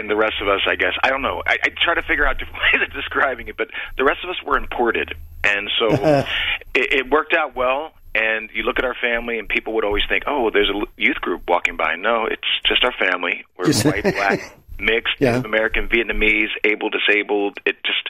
[0.00, 1.42] and the rest of us, I guess, I don't know.
[1.46, 4.30] I, I try to figure out different ways of describing it, but the rest of
[4.30, 6.26] us were imported, and so it,
[6.74, 7.92] it worked out well.
[8.12, 11.20] And you look at our family, and people would always think, "Oh, there's a youth
[11.20, 13.44] group walking by." No, it's just our family.
[13.56, 15.32] We're white, black, mixed, Yeah.
[15.32, 17.58] Native American, Vietnamese, able, disabled.
[17.66, 18.08] It just,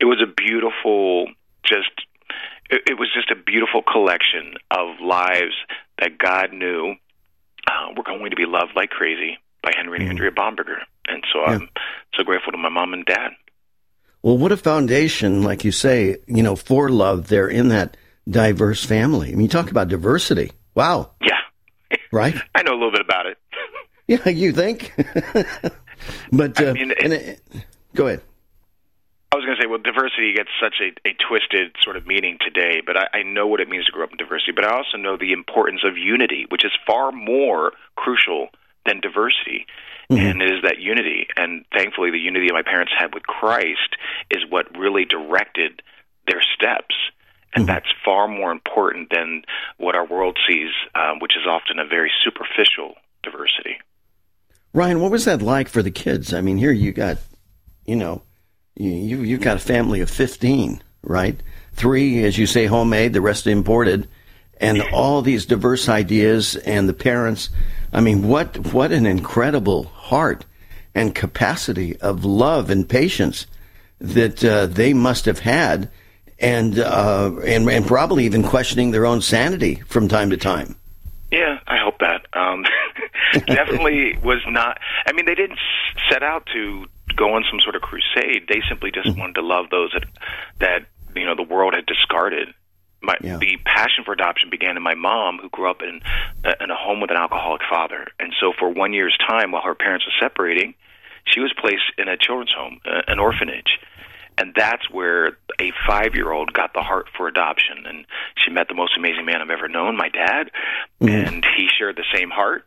[0.00, 1.26] it was a beautiful,
[1.64, 1.90] just,
[2.70, 5.54] it, it was just a beautiful collection of lives
[5.98, 6.94] that God knew
[7.66, 10.78] uh, were going to be loved like crazy by Henry and Andrea Bomberger.
[11.06, 11.68] And so I'm
[12.14, 13.30] so grateful to my mom and dad.
[14.22, 17.96] Well, what a foundation, like you say, you know, for love there in that
[18.28, 19.28] diverse family.
[19.28, 20.52] I mean, you talk about diversity.
[20.74, 21.10] Wow.
[21.20, 21.28] Yeah.
[22.12, 22.34] Right?
[22.54, 23.38] I know a little bit about it.
[24.06, 24.92] Yeah, you think?
[26.32, 27.40] but, uh, mean, it- it-
[27.94, 28.22] go ahead.
[29.32, 32.36] I was going to say, well, diversity gets such a, a twisted sort of meaning
[32.44, 34.52] today, but I, I know what it means to grow up in diversity.
[34.52, 38.48] But I also know the importance of unity, which is far more crucial
[38.84, 39.66] than diversity.
[40.10, 41.28] And it is that unity.
[41.36, 43.96] And thankfully, the unity my parents had with Christ
[44.30, 45.80] is what really directed
[46.26, 46.94] their steps.
[47.54, 49.44] And that's far more important than
[49.78, 53.78] what our world sees, um, which is often a very superficial diversity.
[54.72, 56.32] Ryan, what was that like for the kids?
[56.32, 57.18] I mean, here you got,
[57.84, 58.22] you know,
[58.74, 61.38] you, you you've got a family of fifteen, right?
[61.74, 63.12] Three, as you say, homemade.
[63.12, 64.08] The rest imported,
[64.58, 66.56] and all these diverse ideas.
[66.56, 67.50] And the parents,
[67.92, 70.46] I mean, what what an incredible heart
[70.94, 73.46] and capacity of love and patience
[73.98, 75.90] that uh, they must have had,
[76.38, 80.76] and uh, and and probably even questioning their own sanity from time to time.
[81.30, 82.26] Yeah, I hope that.
[82.32, 82.64] Um,
[83.46, 84.78] definitely was not.
[85.06, 85.58] I mean, they didn't
[86.10, 88.46] set out to go on some sort of crusade.
[88.48, 90.04] They simply just wanted to love those that
[90.60, 92.48] that you know the world had discarded.
[93.04, 96.00] My, The passion for adoption began in my mom, who grew up in
[96.60, 99.74] in a home with an alcoholic father, and so for one year's time, while her
[99.74, 100.74] parents were separating,
[101.24, 103.78] she was placed in a children's home, uh, an orphanage.
[104.38, 107.84] And that's where a five year old got the heart for adoption.
[107.86, 108.06] And
[108.36, 110.50] she met the most amazing man I've ever known, my dad,
[111.26, 112.64] and he shared the same heart.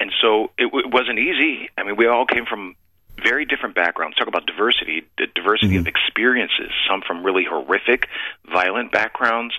[0.00, 1.70] And so it, w- it wasn't easy.
[1.78, 2.74] I mean, we all came from
[3.22, 4.16] very different backgrounds.
[4.16, 5.88] Talk about diversity, the diversity of mm-hmm.
[5.88, 8.08] experiences, some from really horrific,
[8.50, 9.54] violent backgrounds.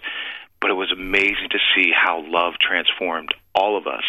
[0.60, 4.04] But it was amazing to see how love transformed all of us.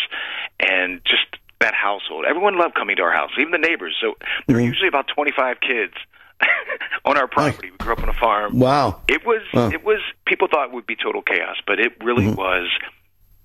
[0.61, 1.27] And just
[1.61, 2.25] that household.
[2.29, 3.97] Everyone loved coming to our house, even the neighbors.
[4.01, 4.15] So
[4.47, 4.69] there were mm-hmm.
[4.69, 5.95] usually about 25 kids
[7.05, 7.71] on our property.
[7.71, 8.59] We grew up on a farm.
[8.59, 9.01] Wow.
[9.09, 9.71] It was Wow.
[9.71, 12.37] it was people thought it would be total chaos, but it really mm-hmm.
[12.37, 12.69] was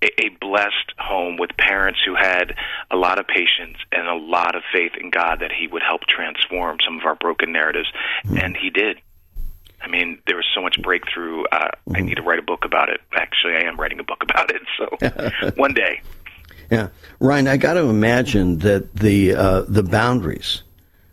[0.02, 2.54] a, blessed home with parents who had
[2.90, 6.02] a lot of patience and a lot of faith in God that He would help
[6.02, 7.88] transform some of our broken narratives,
[8.24, 8.98] and He did.
[9.80, 11.44] I mean, there was so much breakthrough.
[11.44, 13.00] Uh, I need to write a book about it.
[13.14, 14.62] Actually, I am writing a book about it.
[14.78, 16.02] So one day.
[16.70, 16.88] Yeah,
[17.18, 20.62] Ryan, I got to imagine that the uh, the boundaries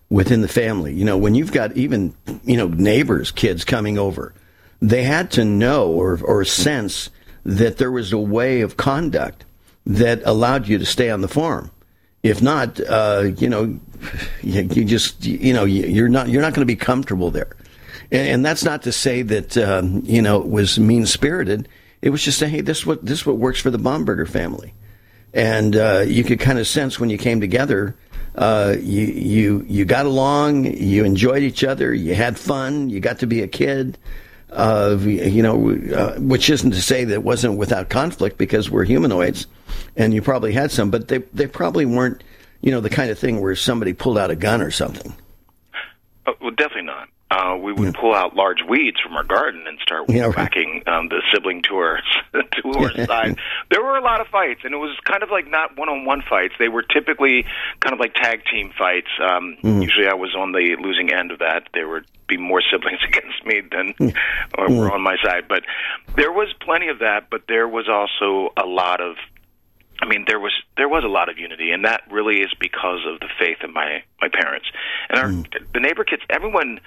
[0.09, 0.93] within the family.
[0.93, 2.13] You know, when you've got even
[2.43, 4.33] you know neighbors, kids coming over,
[4.81, 7.09] they had to know or or sense
[7.45, 9.45] that there was a way of conduct
[9.85, 11.71] that allowed you to stay on the farm.
[12.21, 13.79] If not, uh, you know,
[14.43, 17.55] you, you just you know you- you're not you're not going to be comfortable there.
[18.11, 21.67] And, and that's not to say that um, you know it was mean spirited.
[22.01, 24.27] It was just saying, hey, this is what this is what works for the Bomberger
[24.27, 24.73] family.
[25.33, 27.95] and uh, you could kind of sense when you came together.
[28.35, 33.19] Uh, you you you got along, you enjoyed each other, you had fun, you got
[33.19, 33.97] to be a kid.
[34.51, 38.83] Uh, you know, uh, which isn't to say that it wasn't without conflict because we're
[38.83, 39.45] humanoids,
[39.95, 42.23] and you probably had some, but they they probably weren't,
[42.61, 45.15] you know, the kind of thing where somebody pulled out a gun or something.
[46.25, 47.08] Uh, well, definitely not.
[47.31, 50.35] Uh, we would pull out large weeds from our garden and start Yeah, right.
[50.35, 51.99] whacking um, the sibling to our
[52.33, 53.37] to our side.
[53.69, 56.55] There were a lot of fights, and it was kind of like not one-on-one fights.
[56.57, 57.45] They were typically
[57.81, 59.09] kind of like tag team fights.
[59.21, 59.83] Um, Mm.
[59.83, 61.67] Usually, I was on the losing end of that.
[61.73, 64.15] There would be more siblings against me than Mm.
[64.57, 65.63] or were on my side, but
[66.15, 67.29] there was plenty of that.
[67.29, 69.17] But there was also a lot of
[70.01, 73.01] I mean, there was there was a lot of unity, and that really is because
[73.05, 74.65] of the faith of my my parents
[75.09, 75.29] and our
[75.73, 76.23] the neighbor kids.
[76.29, 76.79] Everyone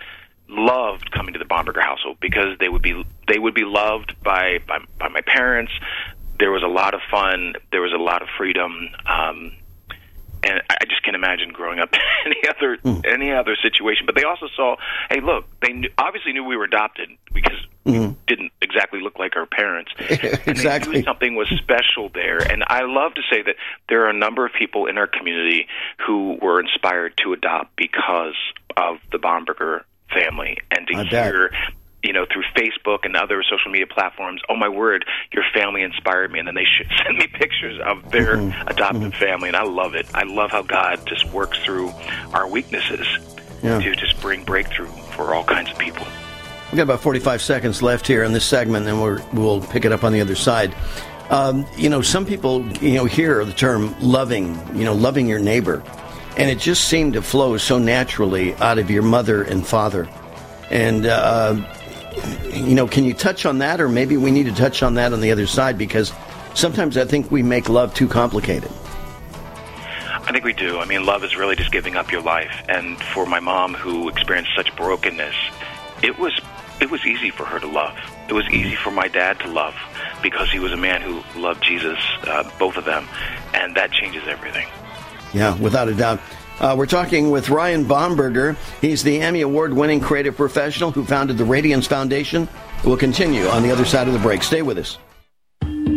[0.53, 4.59] loved coming to the Bomberger household because they would be they would be loved by
[4.66, 5.72] by, by my parents.
[6.38, 7.55] There was a lot of fun.
[7.70, 8.88] There was a lot of freedom.
[9.07, 9.53] Um,
[10.44, 14.07] and I just can't imagine growing up in any other any other situation.
[14.07, 14.76] But they also saw,
[15.11, 19.36] hey, look, they knew, obviously knew we were adopted because we didn't exactly look like
[19.36, 19.92] our parents.
[20.46, 21.03] Exactly.
[21.03, 22.38] something was special there.
[22.38, 23.57] And I love to say that
[23.88, 25.66] there are a number of people in our community
[26.07, 28.36] who were inspired to adopt because
[28.76, 29.82] of the Bomberger
[30.12, 31.26] family, and to I bet.
[31.32, 31.50] hear.
[32.04, 34.40] You know, through Facebook and other social media platforms.
[34.48, 36.66] Oh my word, your family inspired me, and then they
[37.06, 38.66] send me pictures of their Mm-hmm.
[38.68, 40.06] adopted family, and I love it.
[40.12, 41.92] I love how God just works through
[42.32, 43.06] our weaknesses
[43.62, 43.78] Yeah.
[43.78, 46.04] to just bring breakthrough for all kinds of people.
[46.72, 49.92] We've got about 45 seconds left here in this segment, and we're, we'll pick it
[49.92, 50.74] up on the other side.
[51.30, 55.38] Um, you know, some people, you know, hear the term loving, you know, loving your
[55.38, 55.84] neighbor,
[56.36, 60.08] and it just seemed to flow so naturally out of your mother and father.
[60.70, 61.56] And, uh,
[62.52, 65.12] you know, can you touch on that, or maybe we need to touch on that
[65.12, 66.12] on the other side because
[66.54, 68.70] sometimes I think we make love too complicated.
[70.24, 70.78] I think we do.
[70.78, 72.62] I mean, love is really just giving up your life.
[72.68, 75.34] And for my mom, who experienced such brokenness,
[76.02, 76.40] it was
[76.80, 77.96] it was easy for her to love.
[78.28, 79.74] It was easy for my dad to love
[80.22, 83.06] because he was a man who loved Jesus, uh, both of them,
[83.54, 84.66] and that changes everything.
[85.32, 86.20] Yeah, without a doubt.
[86.60, 88.56] Uh, we're talking with Ryan Bomberger.
[88.80, 92.48] He's the Emmy Award winning creative professional who founded the Radiance Foundation.
[92.84, 94.42] We'll continue on the other side of the break.
[94.42, 94.98] Stay with us.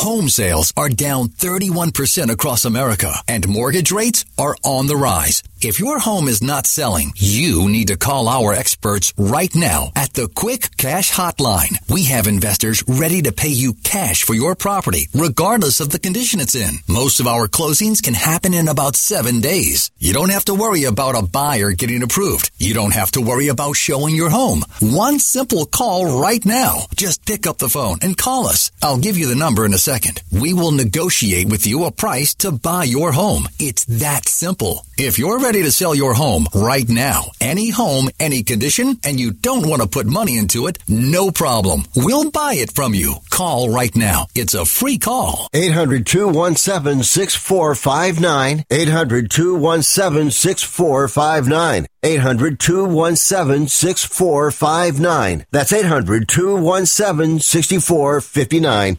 [0.00, 5.42] Home sales are down 31% across America and mortgage rates are on the rise.
[5.66, 10.12] If your home is not selling, you need to call our experts right now at
[10.12, 11.76] the Quick Cash Hotline.
[11.90, 16.38] We have investors ready to pay you cash for your property, regardless of the condition
[16.38, 16.74] it's in.
[16.86, 19.90] Most of our closings can happen in about seven days.
[19.98, 22.52] You don't have to worry about a buyer getting approved.
[22.58, 24.62] You don't have to worry about showing your home.
[24.80, 26.86] One simple call right now.
[26.94, 28.70] Just pick up the phone and call us.
[28.84, 30.22] I'll give you the number in a second.
[30.30, 33.48] We will negotiate with you a price to buy your home.
[33.58, 34.86] It's that simple.
[34.96, 39.30] If you're ready to sell your home right now, any home, any condition, and you
[39.30, 41.82] don't want to put money into it, no problem.
[41.96, 43.14] We'll buy it from you.
[43.30, 44.26] Call right now.
[44.34, 45.48] It's a free call.
[45.54, 48.64] 800 217 6459.
[48.70, 51.86] 800 217 6459.
[52.02, 55.46] 800 217 6459.
[55.52, 58.98] That's 800 217 6459.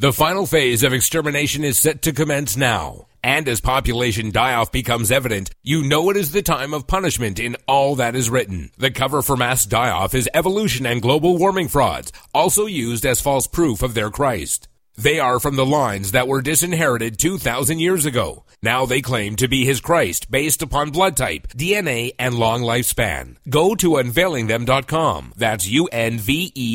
[0.00, 3.08] The final phase of extermination is set to commence now.
[3.22, 7.54] And as population die-off becomes evident, you know it is the time of punishment in
[7.68, 8.70] all that is written.
[8.78, 13.46] The cover for mass die-off is evolution and global warming frauds, also used as false
[13.46, 14.68] proof of their Christ.
[14.96, 18.44] They are from the lines that were disinherited 2,000 years ago.
[18.62, 23.36] Now they claim to be his Christ based upon blood type, DNA, and long lifespan.
[23.50, 25.34] Go to unveilingthem.com.
[25.36, 26.70] That's U-N-V-E-I-L-I-N-G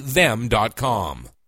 [0.00, 1.28] them.com.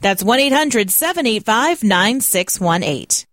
[0.00, 3.26] That's 1 800 785 9618.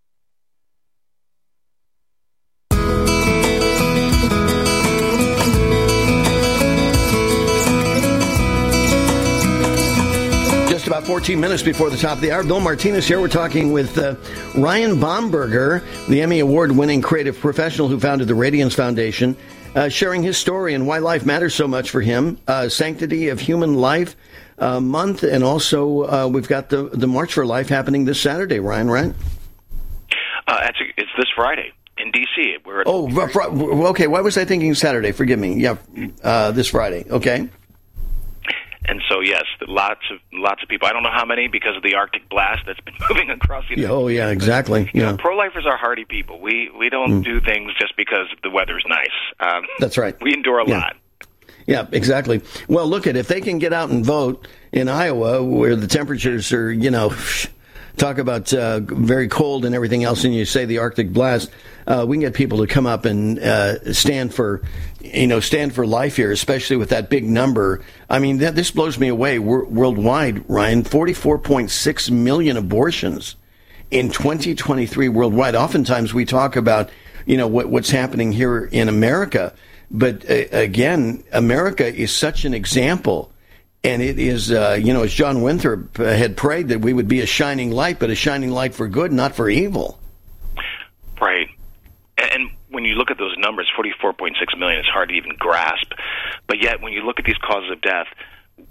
[10.70, 13.22] Just about 14 minutes before the top of the hour, Bill Martinez here.
[13.22, 14.16] We're talking with uh,
[14.56, 19.38] Ryan Bomberger, the Emmy Award winning creative professional who founded the Radiance Foundation,
[19.76, 23.40] uh, sharing his story and why life matters so much for him, uh, sanctity of
[23.40, 24.18] human life
[24.58, 28.60] uh, month, and also uh, we've got the the March for Life happening this Saturday.
[28.60, 29.14] Ryan, right?
[30.48, 32.58] Uh, it's, it's this Friday in D.C.
[32.66, 33.42] We're at oh, fr-
[33.90, 34.08] okay.
[34.08, 35.12] Why was I thinking Saturday?
[35.12, 35.56] Forgive me.
[35.60, 35.78] Yeah,
[36.24, 37.06] uh, this Friday.
[37.10, 37.50] Okay.
[38.90, 40.88] And so, yes, lots of lots of people.
[40.88, 43.76] I don't know how many because of the Arctic blast that's been moving across the.
[43.76, 44.90] United oh yeah, exactly.
[44.94, 45.16] You yeah.
[45.20, 46.40] pro-lifers are hardy people.
[46.40, 47.24] We we don't Mm.
[47.26, 49.12] do things just because the weather's nice.
[49.42, 50.16] Um, That's right.
[50.22, 50.78] We endure a Yeah.
[50.80, 50.96] lot.
[51.68, 52.42] Yeah, exactly.
[52.70, 56.52] Well, look at if they can get out and vote in Iowa, where the temperatures
[56.54, 57.14] are, you know,
[57.98, 61.52] talk about uh, very cold and everything else, and you say the Arctic blast,
[61.86, 64.62] uh, we can get people to come up and uh, stand for,
[65.02, 67.82] you know, stand for life here, especially with that big number.
[68.10, 70.50] I mean, th- this blows me away Wor- worldwide.
[70.50, 73.36] Ryan, forty-four point six million abortions
[73.92, 75.56] in 2023 worldwide.
[75.56, 76.90] Oftentimes we talk about,
[77.26, 79.54] you know, what, what's happening here in America.
[79.90, 83.32] But uh, again, America is such an example.
[83.84, 87.08] And it is, uh, you know, as John Winthrop uh, had prayed that we would
[87.08, 90.00] be a shining light, but a shining light for good, not for evil.
[91.22, 91.48] Right.
[92.18, 95.94] And, when you look at those numbers, 44.6 million, it's hard to even grasp.
[96.48, 98.08] But yet, when you look at these causes of death,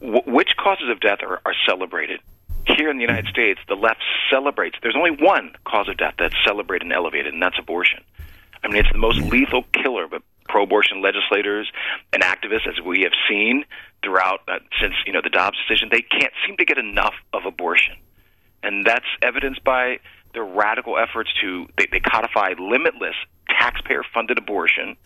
[0.00, 2.20] w- which causes of death are, are celebrated?
[2.66, 4.76] Here in the United States, the left celebrates.
[4.82, 8.02] There's only one cause of death that's celebrated and elevated, and that's abortion.
[8.62, 10.22] I mean, it's the most lethal killer, but
[10.56, 11.70] pro-abortion legislators
[12.14, 13.62] and activists, as we have seen
[14.02, 17.44] throughout uh, since you know the Dobbs decision, they can't seem to get enough of
[17.44, 17.94] abortion,
[18.62, 19.98] and that's evidenced by
[20.32, 23.16] their radical efforts to they, they codify limitless
[23.50, 24.96] taxpayer-funded abortion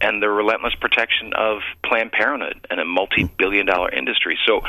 [0.00, 4.38] and the relentless protection of Planned Parenthood and a multi-billion-dollar industry.
[4.46, 4.62] So,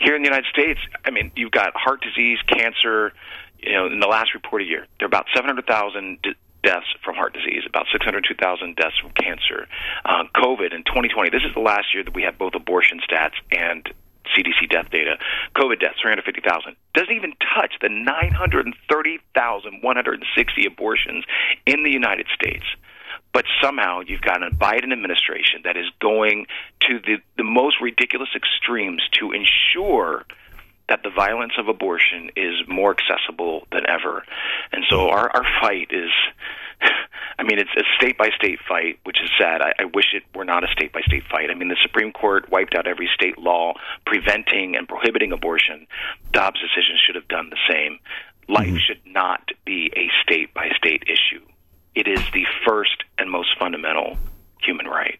[0.00, 3.12] here in the United States, I mean, you've got heart disease, cancer.
[3.58, 7.34] You know, in the last reported year, there are about 700,000 d- deaths from heart
[7.34, 9.66] disease, about 602,000 deaths from cancer.
[10.04, 13.34] Uh, COVID in 2020, this is the last year that we have both abortion stats
[13.50, 13.88] and
[14.36, 15.16] CDC death data.
[15.56, 16.76] COVID deaths, 350,000.
[16.94, 21.24] Doesn't even touch the 930,160 abortions
[21.66, 22.64] in the United States.
[23.32, 26.46] But somehow you've got a Biden administration that is going
[26.88, 30.24] to the, the most ridiculous extremes to ensure
[30.88, 34.24] that the violence of abortion is more accessible than ever.
[34.72, 36.10] And so our, our fight is,
[37.38, 39.62] I mean, it's a state by state fight, which is sad.
[39.62, 41.50] I, I wish it were not a state by state fight.
[41.50, 43.74] I mean, the Supreme Court wiped out every state law
[44.06, 45.86] preventing and prohibiting abortion.
[46.32, 47.98] Dobbs' decision should have done the same.
[48.48, 48.76] Life mm-hmm.
[48.76, 51.44] should not be a state by state issue.
[51.94, 54.18] It is the first and most fundamental
[54.60, 55.18] human right.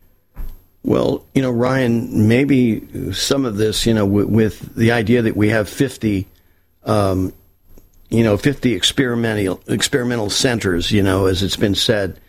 [0.85, 5.37] Well, you know, Ryan, maybe some of this, you know, with, with the idea that
[5.37, 6.27] we have 50,
[6.85, 7.33] um,
[8.11, 12.21] you know, 50 experimental experimental centers, you know, as it's been said,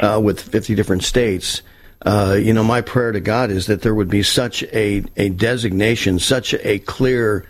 [0.00, 1.62] uh, with 50 different states.
[2.04, 5.28] Uh, you know, my prayer to God is that there would be such a, a
[5.30, 7.46] designation, such a clear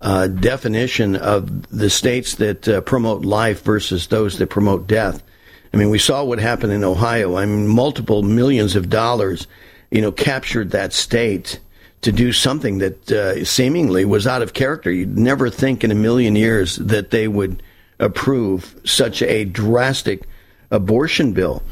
[0.00, 5.22] uh, definition of the states that uh, promote life versus those that promote death.
[5.74, 7.36] I mean, we saw what happened in Ohio.
[7.36, 9.46] I mean, multiple millions of dollars,
[9.96, 11.58] you know, captured that state
[12.02, 14.90] to do something that uh, seemingly was out of character.
[14.90, 17.62] You'd never think in a million years that they would
[17.98, 20.24] approve such a drastic
[20.70, 21.62] abortion bill.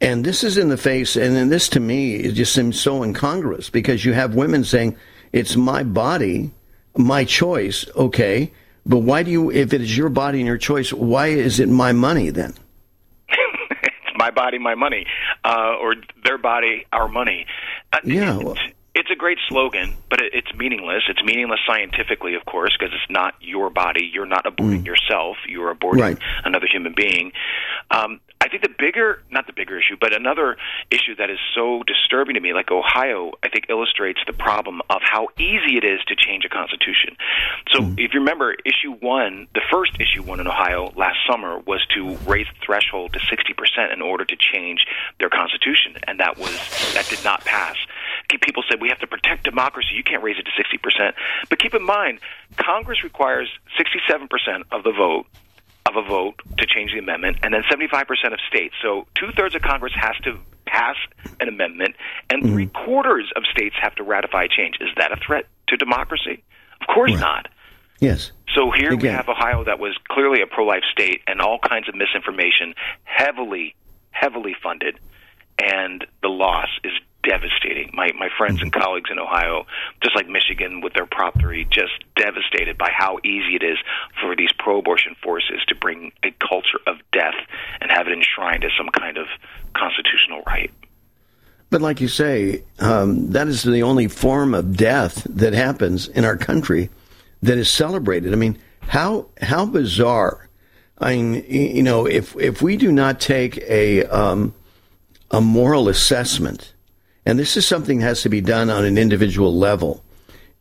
[0.00, 3.02] And this is in the face, and then this to me it just seems so
[3.02, 4.94] incongruous because you have women saying,
[5.32, 6.52] "It's my body,
[6.96, 8.52] my choice." Okay,
[8.86, 9.50] but why do you?
[9.50, 12.54] If it is your body and your choice, why is it my money then?
[13.28, 15.04] it's my body, my money,
[15.44, 17.46] uh, or their body, our money.
[18.04, 18.38] Yeah.
[18.94, 21.04] It's a great slogan, but it, it's meaningless.
[21.08, 24.10] It's meaningless scientifically, of course, because it's not your body.
[24.12, 25.36] You're not aborting yourself.
[25.48, 26.18] You're aborting Right.
[26.44, 27.32] another human being.
[27.90, 30.56] Um, I think the bigger, not the bigger issue, but another
[30.90, 35.00] issue that is so disturbing to me, like Ohio, I think illustrates the problem of
[35.00, 37.16] how easy it is to change a constitution.
[37.70, 37.94] So hmm.
[37.98, 42.16] if you remember, issue one, the first issue one in Ohio last summer was to
[42.26, 44.86] raise the threshold to 60% in order to change
[45.20, 46.50] their constitution, and that was
[46.94, 47.76] that did not pass.
[48.40, 49.90] People said we have to protect democracy.
[49.94, 51.12] You can't raise it to 60%.
[51.48, 52.18] But keep in mind,
[52.56, 55.26] Congress requires 67% of the vote
[55.86, 58.02] of a vote to change the amendment, and then 75%
[58.32, 58.74] of states.
[58.82, 60.96] So two thirds of Congress has to pass
[61.40, 61.96] an amendment,
[62.30, 62.52] and mm-hmm.
[62.52, 64.76] three quarters of states have to ratify change.
[64.80, 66.42] Is that a threat to democracy?
[66.80, 67.48] Of course not.
[68.00, 68.32] Yes.
[68.54, 69.14] So here we Again.
[69.14, 72.74] have Ohio that was clearly a pro life state and all kinds of misinformation,
[73.04, 73.76] heavily,
[74.10, 74.98] heavily funded,
[75.62, 77.90] and the loss is devastating.
[77.94, 79.66] My my friends and colleagues in Ohio,
[80.02, 83.78] just like Michigan with their Prop 3, just devastated by how easy it is
[84.20, 87.34] for these pro abortion forces to bring a culture of death
[87.80, 89.26] and have it enshrined as some kind of
[89.74, 90.70] constitutional right.
[91.70, 96.24] But like you say, um, that is the only form of death that happens in
[96.24, 96.90] our country
[97.42, 98.32] that is celebrated.
[98.32, 100.48] I mean, how how bizarre!
[100.98, 104.54] I mean, you know, if if we do not take a um,
[105.30, 106.74] a moral assessment,
[107.24, 110.02] and this is something that has to be done on an individual level,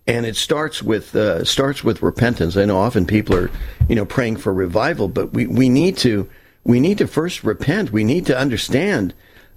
[0.08, 2.58] and it starts with uh, starts with repentance.
[2.58, 3.52] I know often people are
[3.90, 6.30] you know praying for revival, but we, we need to
[6.64, 7.92] we need to first repent.
[7.92, 9.14] We need to understand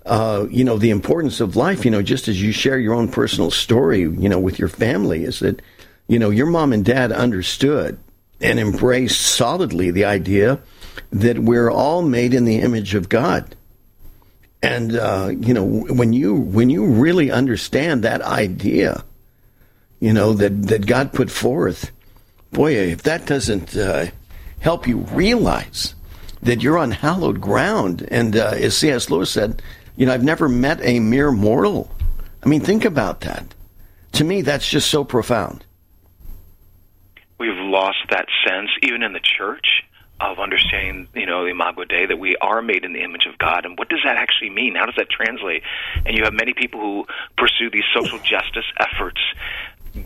[0.07, 1.85] uh, you know the importance of life.
[1.85, 5.25] You know, just as you share your own personal story, you know, with your family,
[5.25, 5.61] is that
[6.09, 7.99] you know your mom and dad understood
[8.41, 10.61] and embraced solidly the idea
[11.11, 13.57] that we're all made in the image of God.
[14.65, 19.05] And uh, you know when you when you really understand that idea,
[20.01, 21.93] you know that that God put forth,
[22.51, 24.07] boy, if that doesn't uh,
[24.61, 25.95] help you realize
[26.41, 29.11] that you're on hallowed ground, and uh, as C.S.
[29.11, 29.61] Lewis said,
[29.97, 31.95] you know, I've never met a mere mortal.
[32.43, 33.55] I mean, think about that.
[34.13, 35.63] To me, that's just so profound.
[37.39, 39.84] we've lost that sense, even in the church,
[40.21, 43.37] of understanding, you know, the Imago Dei, that we are made in the image of
[43.39, 43.67] God.
[43.67, 44.75] And what does that actually mean?
[44.77, 45.63] How does that translate?
[46.07, 47.07] And you have many people who
[47.37, 49.21] pursue these social justice efforts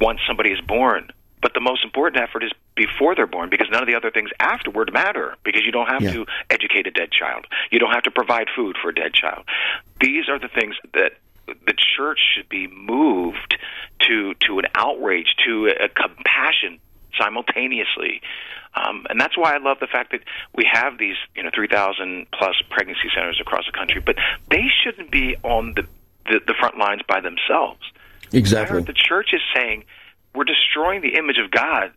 [0.01, 1.11] once somebody is born.
[1.41, 4.31] But the most important effort is before they're born because none of the other things
[4.41, 6.13] afterward matter because you don't have Yeah.
[6.13, 7.47] to educate a dead child.
[7.71, 9.45] You don't have to provide food for a dead child.
[10.01, 11.13] These are the things that
[11.47, 13.57] the church should be moved
[14.01, 16.79] to to an outrage, to a compassion
[17.17, 18.21] simultaneously.
[18.75, 20.21] Um, and that's why I love the fact that
[20.55, 24.17] we have these, you know, 3,000 plus pregnancy centers across the country, but
[24.51, 25.83] they shouldn't be on the,
[26.27, 27.81] the, the front lines by themselves.
[28.33, 28.83] Exactly.
[28.83, 29.85] The church is saying,
[30.35, 31.93] we're destroying the image of God.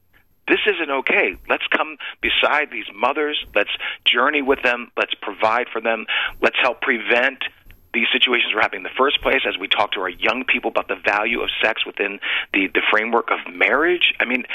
[0.48, 1.36] This isn't okay.
[1.48, 3.38] Let's come beside these mothers.
[3.54, 3.70] Let's
[4.06, 4.92] journey with them.
[4.98, 6.06] Let's provide for them.
[6.42, 7.44] Let's help prevent
[7.94, 10.70] these situations from happening in the first place as we talk to our young people
[10.72, 12.20] about the value of sex within
[12.54, 14.14] the, the framework of marriage.
[14.20, 14.46] I mean,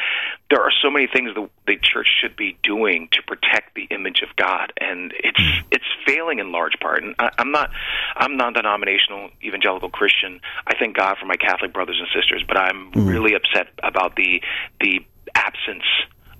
[0.50, 4.22] there are so many things the, the church should be doing to protect the image
[4.22, 5.66] of God, and it's hmm.
[5.70, 7.02] it's failing in large part.
[7.02, 7.70] And I, I'm not
[8.16, 10.40] I'm non-denominational evangelical Christian.
[10.66, 13.06] I thank God for my Catholic brothers and sisters, but I'm hmm.
[13.06, 14.42] really upset about the
[14.80, 15.84] the absence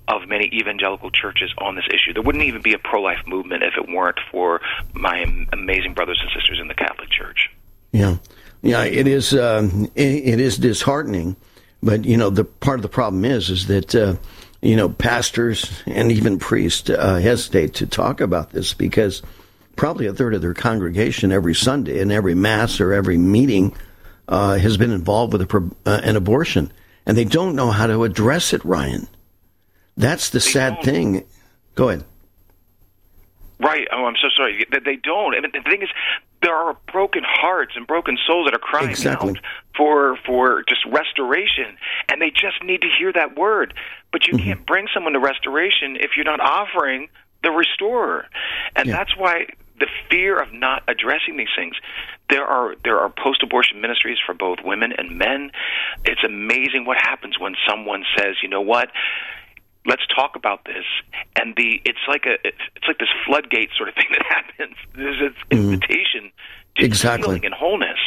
[0.07, 2.13] of many evangelical churches on this issue.
[2.13, 4.61] There wouldn't even be a pro-life movement if it weren't for
[4.93, 7.49] my amazing brothers and sisters in the Catholic Church.
[7.91, 8.17] Yeah,
[8.61, 9.33] yeah, it is.
[9.33, 11.35] Um, it, it is disheartening,
[11.81, 14.15] but you know, the part of the problem is, is that uh,
[14.61, 19.21] you know, pastors and even priests uh, hesitate to talk about this because
[19.75, 23.75] probably a third of their congregation every Sunday and every mass or every meeting
[24.27, 26.71] uh, has been involved with a, uh, an abortion,
[27.05, 28.65] and they don't know how to address it.
[28.65, 29.07] Ryan,
[29.97, 31.25] that's the sad thing.
[31.75, 32.05] Go ahead.
[33.59, 33.87] Right.
[33.91, 34.65] Oh, I'm so sorry.
[34.69, 35.35] They don't.
[35.35, 35.89] And the thing is,
[36.43, 39.31] there are broken hearts and broken souls that are crying Exactly.
[39.31, 39.39] out
[39.75, 41.77] for for just restoration,
[42.09, 43.73] and they just need to hear that word.
[44.11, 44.45] But you mm-hmm.
[44.45, 47.09] can't bring someone to restoration if you're not offering
[47.43, 48.27] the restorer,
[48.75, 49.47] and that's why
[49.79, 51.75] the fear of not addressing these things.
[52.29, 55.51] There are there are post-abortion ministries for both women and men.
[56.05, 58.91] It's amazing what happens when someone says, "You know what?
[59.87, 60.83] Let's talk about this."
[61.35, 64.75] And the it's like a it's like this floodgate sort of thing that happens.
[64.95, 65.73] There's an Mm-hmm.
[65.73, 66.31] invitation
[66.77, 67.27] to Exactly.
[67.27, 67.97] healing and wholeness.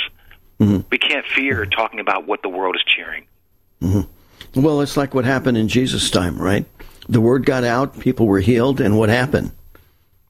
[0.61, 0.85] Mhm.
[0.91, 3.25] We can't fear talking about what the world is cheering.
[3.81, 4.03] hmm
[4.55, 6.67] Well, it's like what happened in Jesus' time, right?
[7.09, 9.53] The word got out, people were healed, and what happened?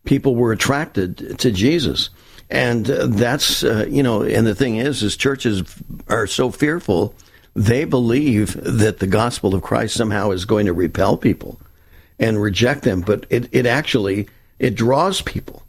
[0.05, 2.11] People were attracted to Jesus.
[2.48, 5.62] And uh, that's, uh, you know, and the thing is, is churches
[6.09, 7.14] are so fearful,
[7.61, 11.61] they believe that the gospel of Christ somehow is going to repel people
[12.18, 13.02] and reject them.
[13.02, 15.62] But it, it actually, it draws people.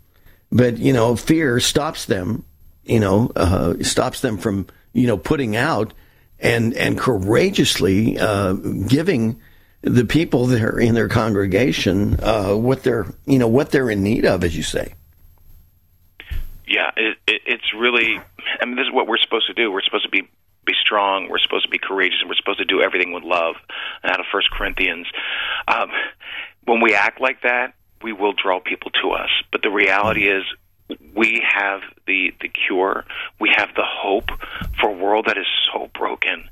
[0.53, 2.45] But, you know, fear stops them,
[2.85, 5.93] you know, uh, stops them from, you know, putting out
[6.39, 9.41] and, and courageously uh, giving
[9.81, 14.01] the people that are in their congregation uh, what they're, you know, what they're in
[14.01, 14.93] need of, as you say.
[16.65, 18.17] Yeah, it, it, it's really.
[18.61, 19.71] I mean, this is what we're supposed to do.
[19.71, 20.29] We're supposed to be
[20.65, 21.29] be strong.
[21.29, 23.55] We're supposed to be courageous, and we're supposed to do everything with love.
[24.03, 25.07] And out of First Corinthians,
[25.67, 25.89] um,
[26.65, 29.29] when we act like that, we will draw people to us.
[29.51, 30.43] But the reality is,
[31.15, 33.05] we have the the cure.
[33.39, 34.29] We have the hope
[34.79, 36.49] for a world that is so broken.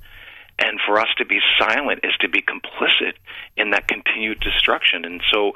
[0.59, 3.13] And for us to be silent is to be complicit
[3.55, 5.05] in that continued destruction.
[5.05, 5.53] And so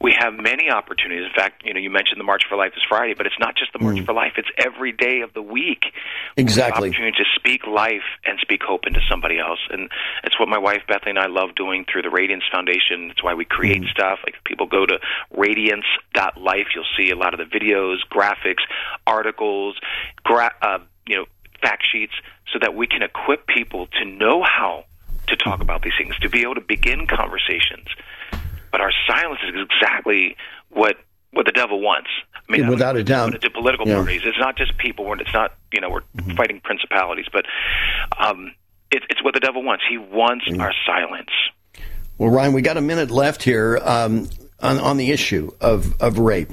[0.00, 1.24] we have many opportunities.
[1.26, 3.56] In fact, you know, you mentioned the March for Life is Friday, but it's not
[3.56, 5.84] just the March for Life, it's every day of the week.
[6.36, 6.88] Exactly.
[6.88, 9.60] Opportunity to speak life and speak hope into somebody else.
[9.70, 9.90] And
[10.24, 13.10] it's what my wife Bethany and I love doing through the Radiance Foundation.
[13.10, 14.18] It's why we create stuff.
[14.24, 14.98] Like if people go to
[15.36, 18.62] radiance.life, you'll see a lot of the videos, graphics,
[19.06, 19.76] articles,
[20.24, 21.24] gra- uh, you know,
[21.60, 22.14] fact sheets
[22.52, 24.84] so that we can equip people to know how
[25.28, 27.86] to talk about these things, to be able to begin conversations.
[28.72, 30.36] But our silence is exactly
[30.70, 30.96] what
[31.32, 32.08] what the devil wants.
[32.48, 33.40] I mean, Without a doubt.
[33.40, 33.96] to political Yeah.
[33.96, 34.22] parties.
[34.24, 35.12] It's not just people.
[35.20, 37.44] It's not you know we're fighting principalities, but
[38.18, 38.52] um,
[38.90, 39.84] it, it's what the devil wants.
[39.88, 41.30] He wants our silence.
[42.18, 44.28] Well, Ryan, we got a minute left here um,
[44.60, 46.50] on, on the issue of, of rape.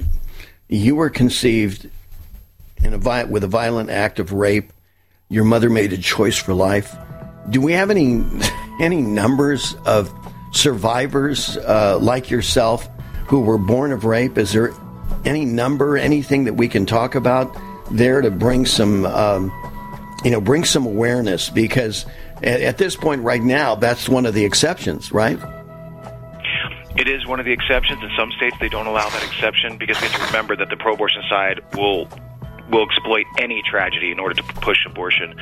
[0.68, 1.90] You were conceived
[2.82, 4.72] in a vi- with a violent act of rape.
[5.30, 6.96] Your mother made a choice for life.
[7.50, 8.24] Do we have any
[8.80, 10.12] any numbers of
[10.52, 12.88] survivors uh, like yourself
[13.26, 14.38] who were born of rape?
[14.38, 14.72] Is there
[15.24, 17.54] any number, anything that we can talk about
[17.90, 19.52] there to bring some, um,
[20.24, 21.50] you know, bring some awareness?
[21.50, 22.06] Because
[22.42, 25.38] at, at this point, right now, that's one of the exceptions, right?
[26.96, 28.02] It is one of the exceptions.
[28.02, 30.76] In some states, they don't allow that exception because we have to remember that the
[30.76, 32.08] pro-abortion side will
[32.70, 35.34] will exploit any tragedy in order to push abortion.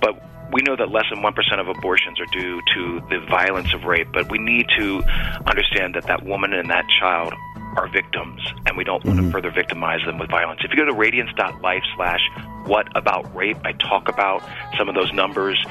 [0.00, 0.22] But
[0.52, 3.84] we know that less than one percent of abortions are due to the violence of
[3.84, 4.08] rape.
[4.12, 5.02] But we need to
[5.46, 7.32] understand that that woman and that child
[7.76, 9.30] are victims, and we don't want to mm-hmm.
[9.30, 10.60] further victimize them with violence.
[10.62, 12.20] If you go to radiance.life slash
[12.66, 14.42] what about rape, I talk about
[14.76, 15.62] some of those numbers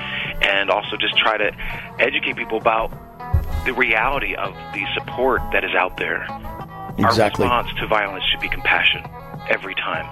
[0.41, 1.51] and also just try to
[1.99, 2.91] educate people about
[3.65, 6.23] the reality of the support that is out there.
[6.97, 7.45] Exactly.
[7.45, 9.03] Our response to violence should be compassion
[9.49, 10.05] every time.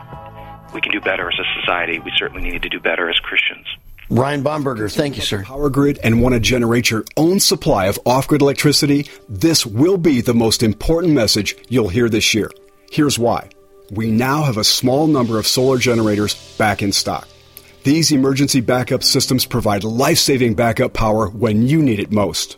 [0.73, 1.99] We can do better as a society.
[1.99, 3.65] We certainly need to do better as Christians.
[4.09, 5.43] Ryan Bomberger, thank you, sir.
[5.43, 9.07] Power grid and want to generate your own supply of off grid electricity?
[9.27, 12.49] This will be the most important message you'll hear this year.
[12.91, 13.49] Here's why.
[13.91, 17.27] We now have a small number of solar generators back in stock.
[17.83, 22.57] These emergency backup systems provide life saving backup power when you need it most.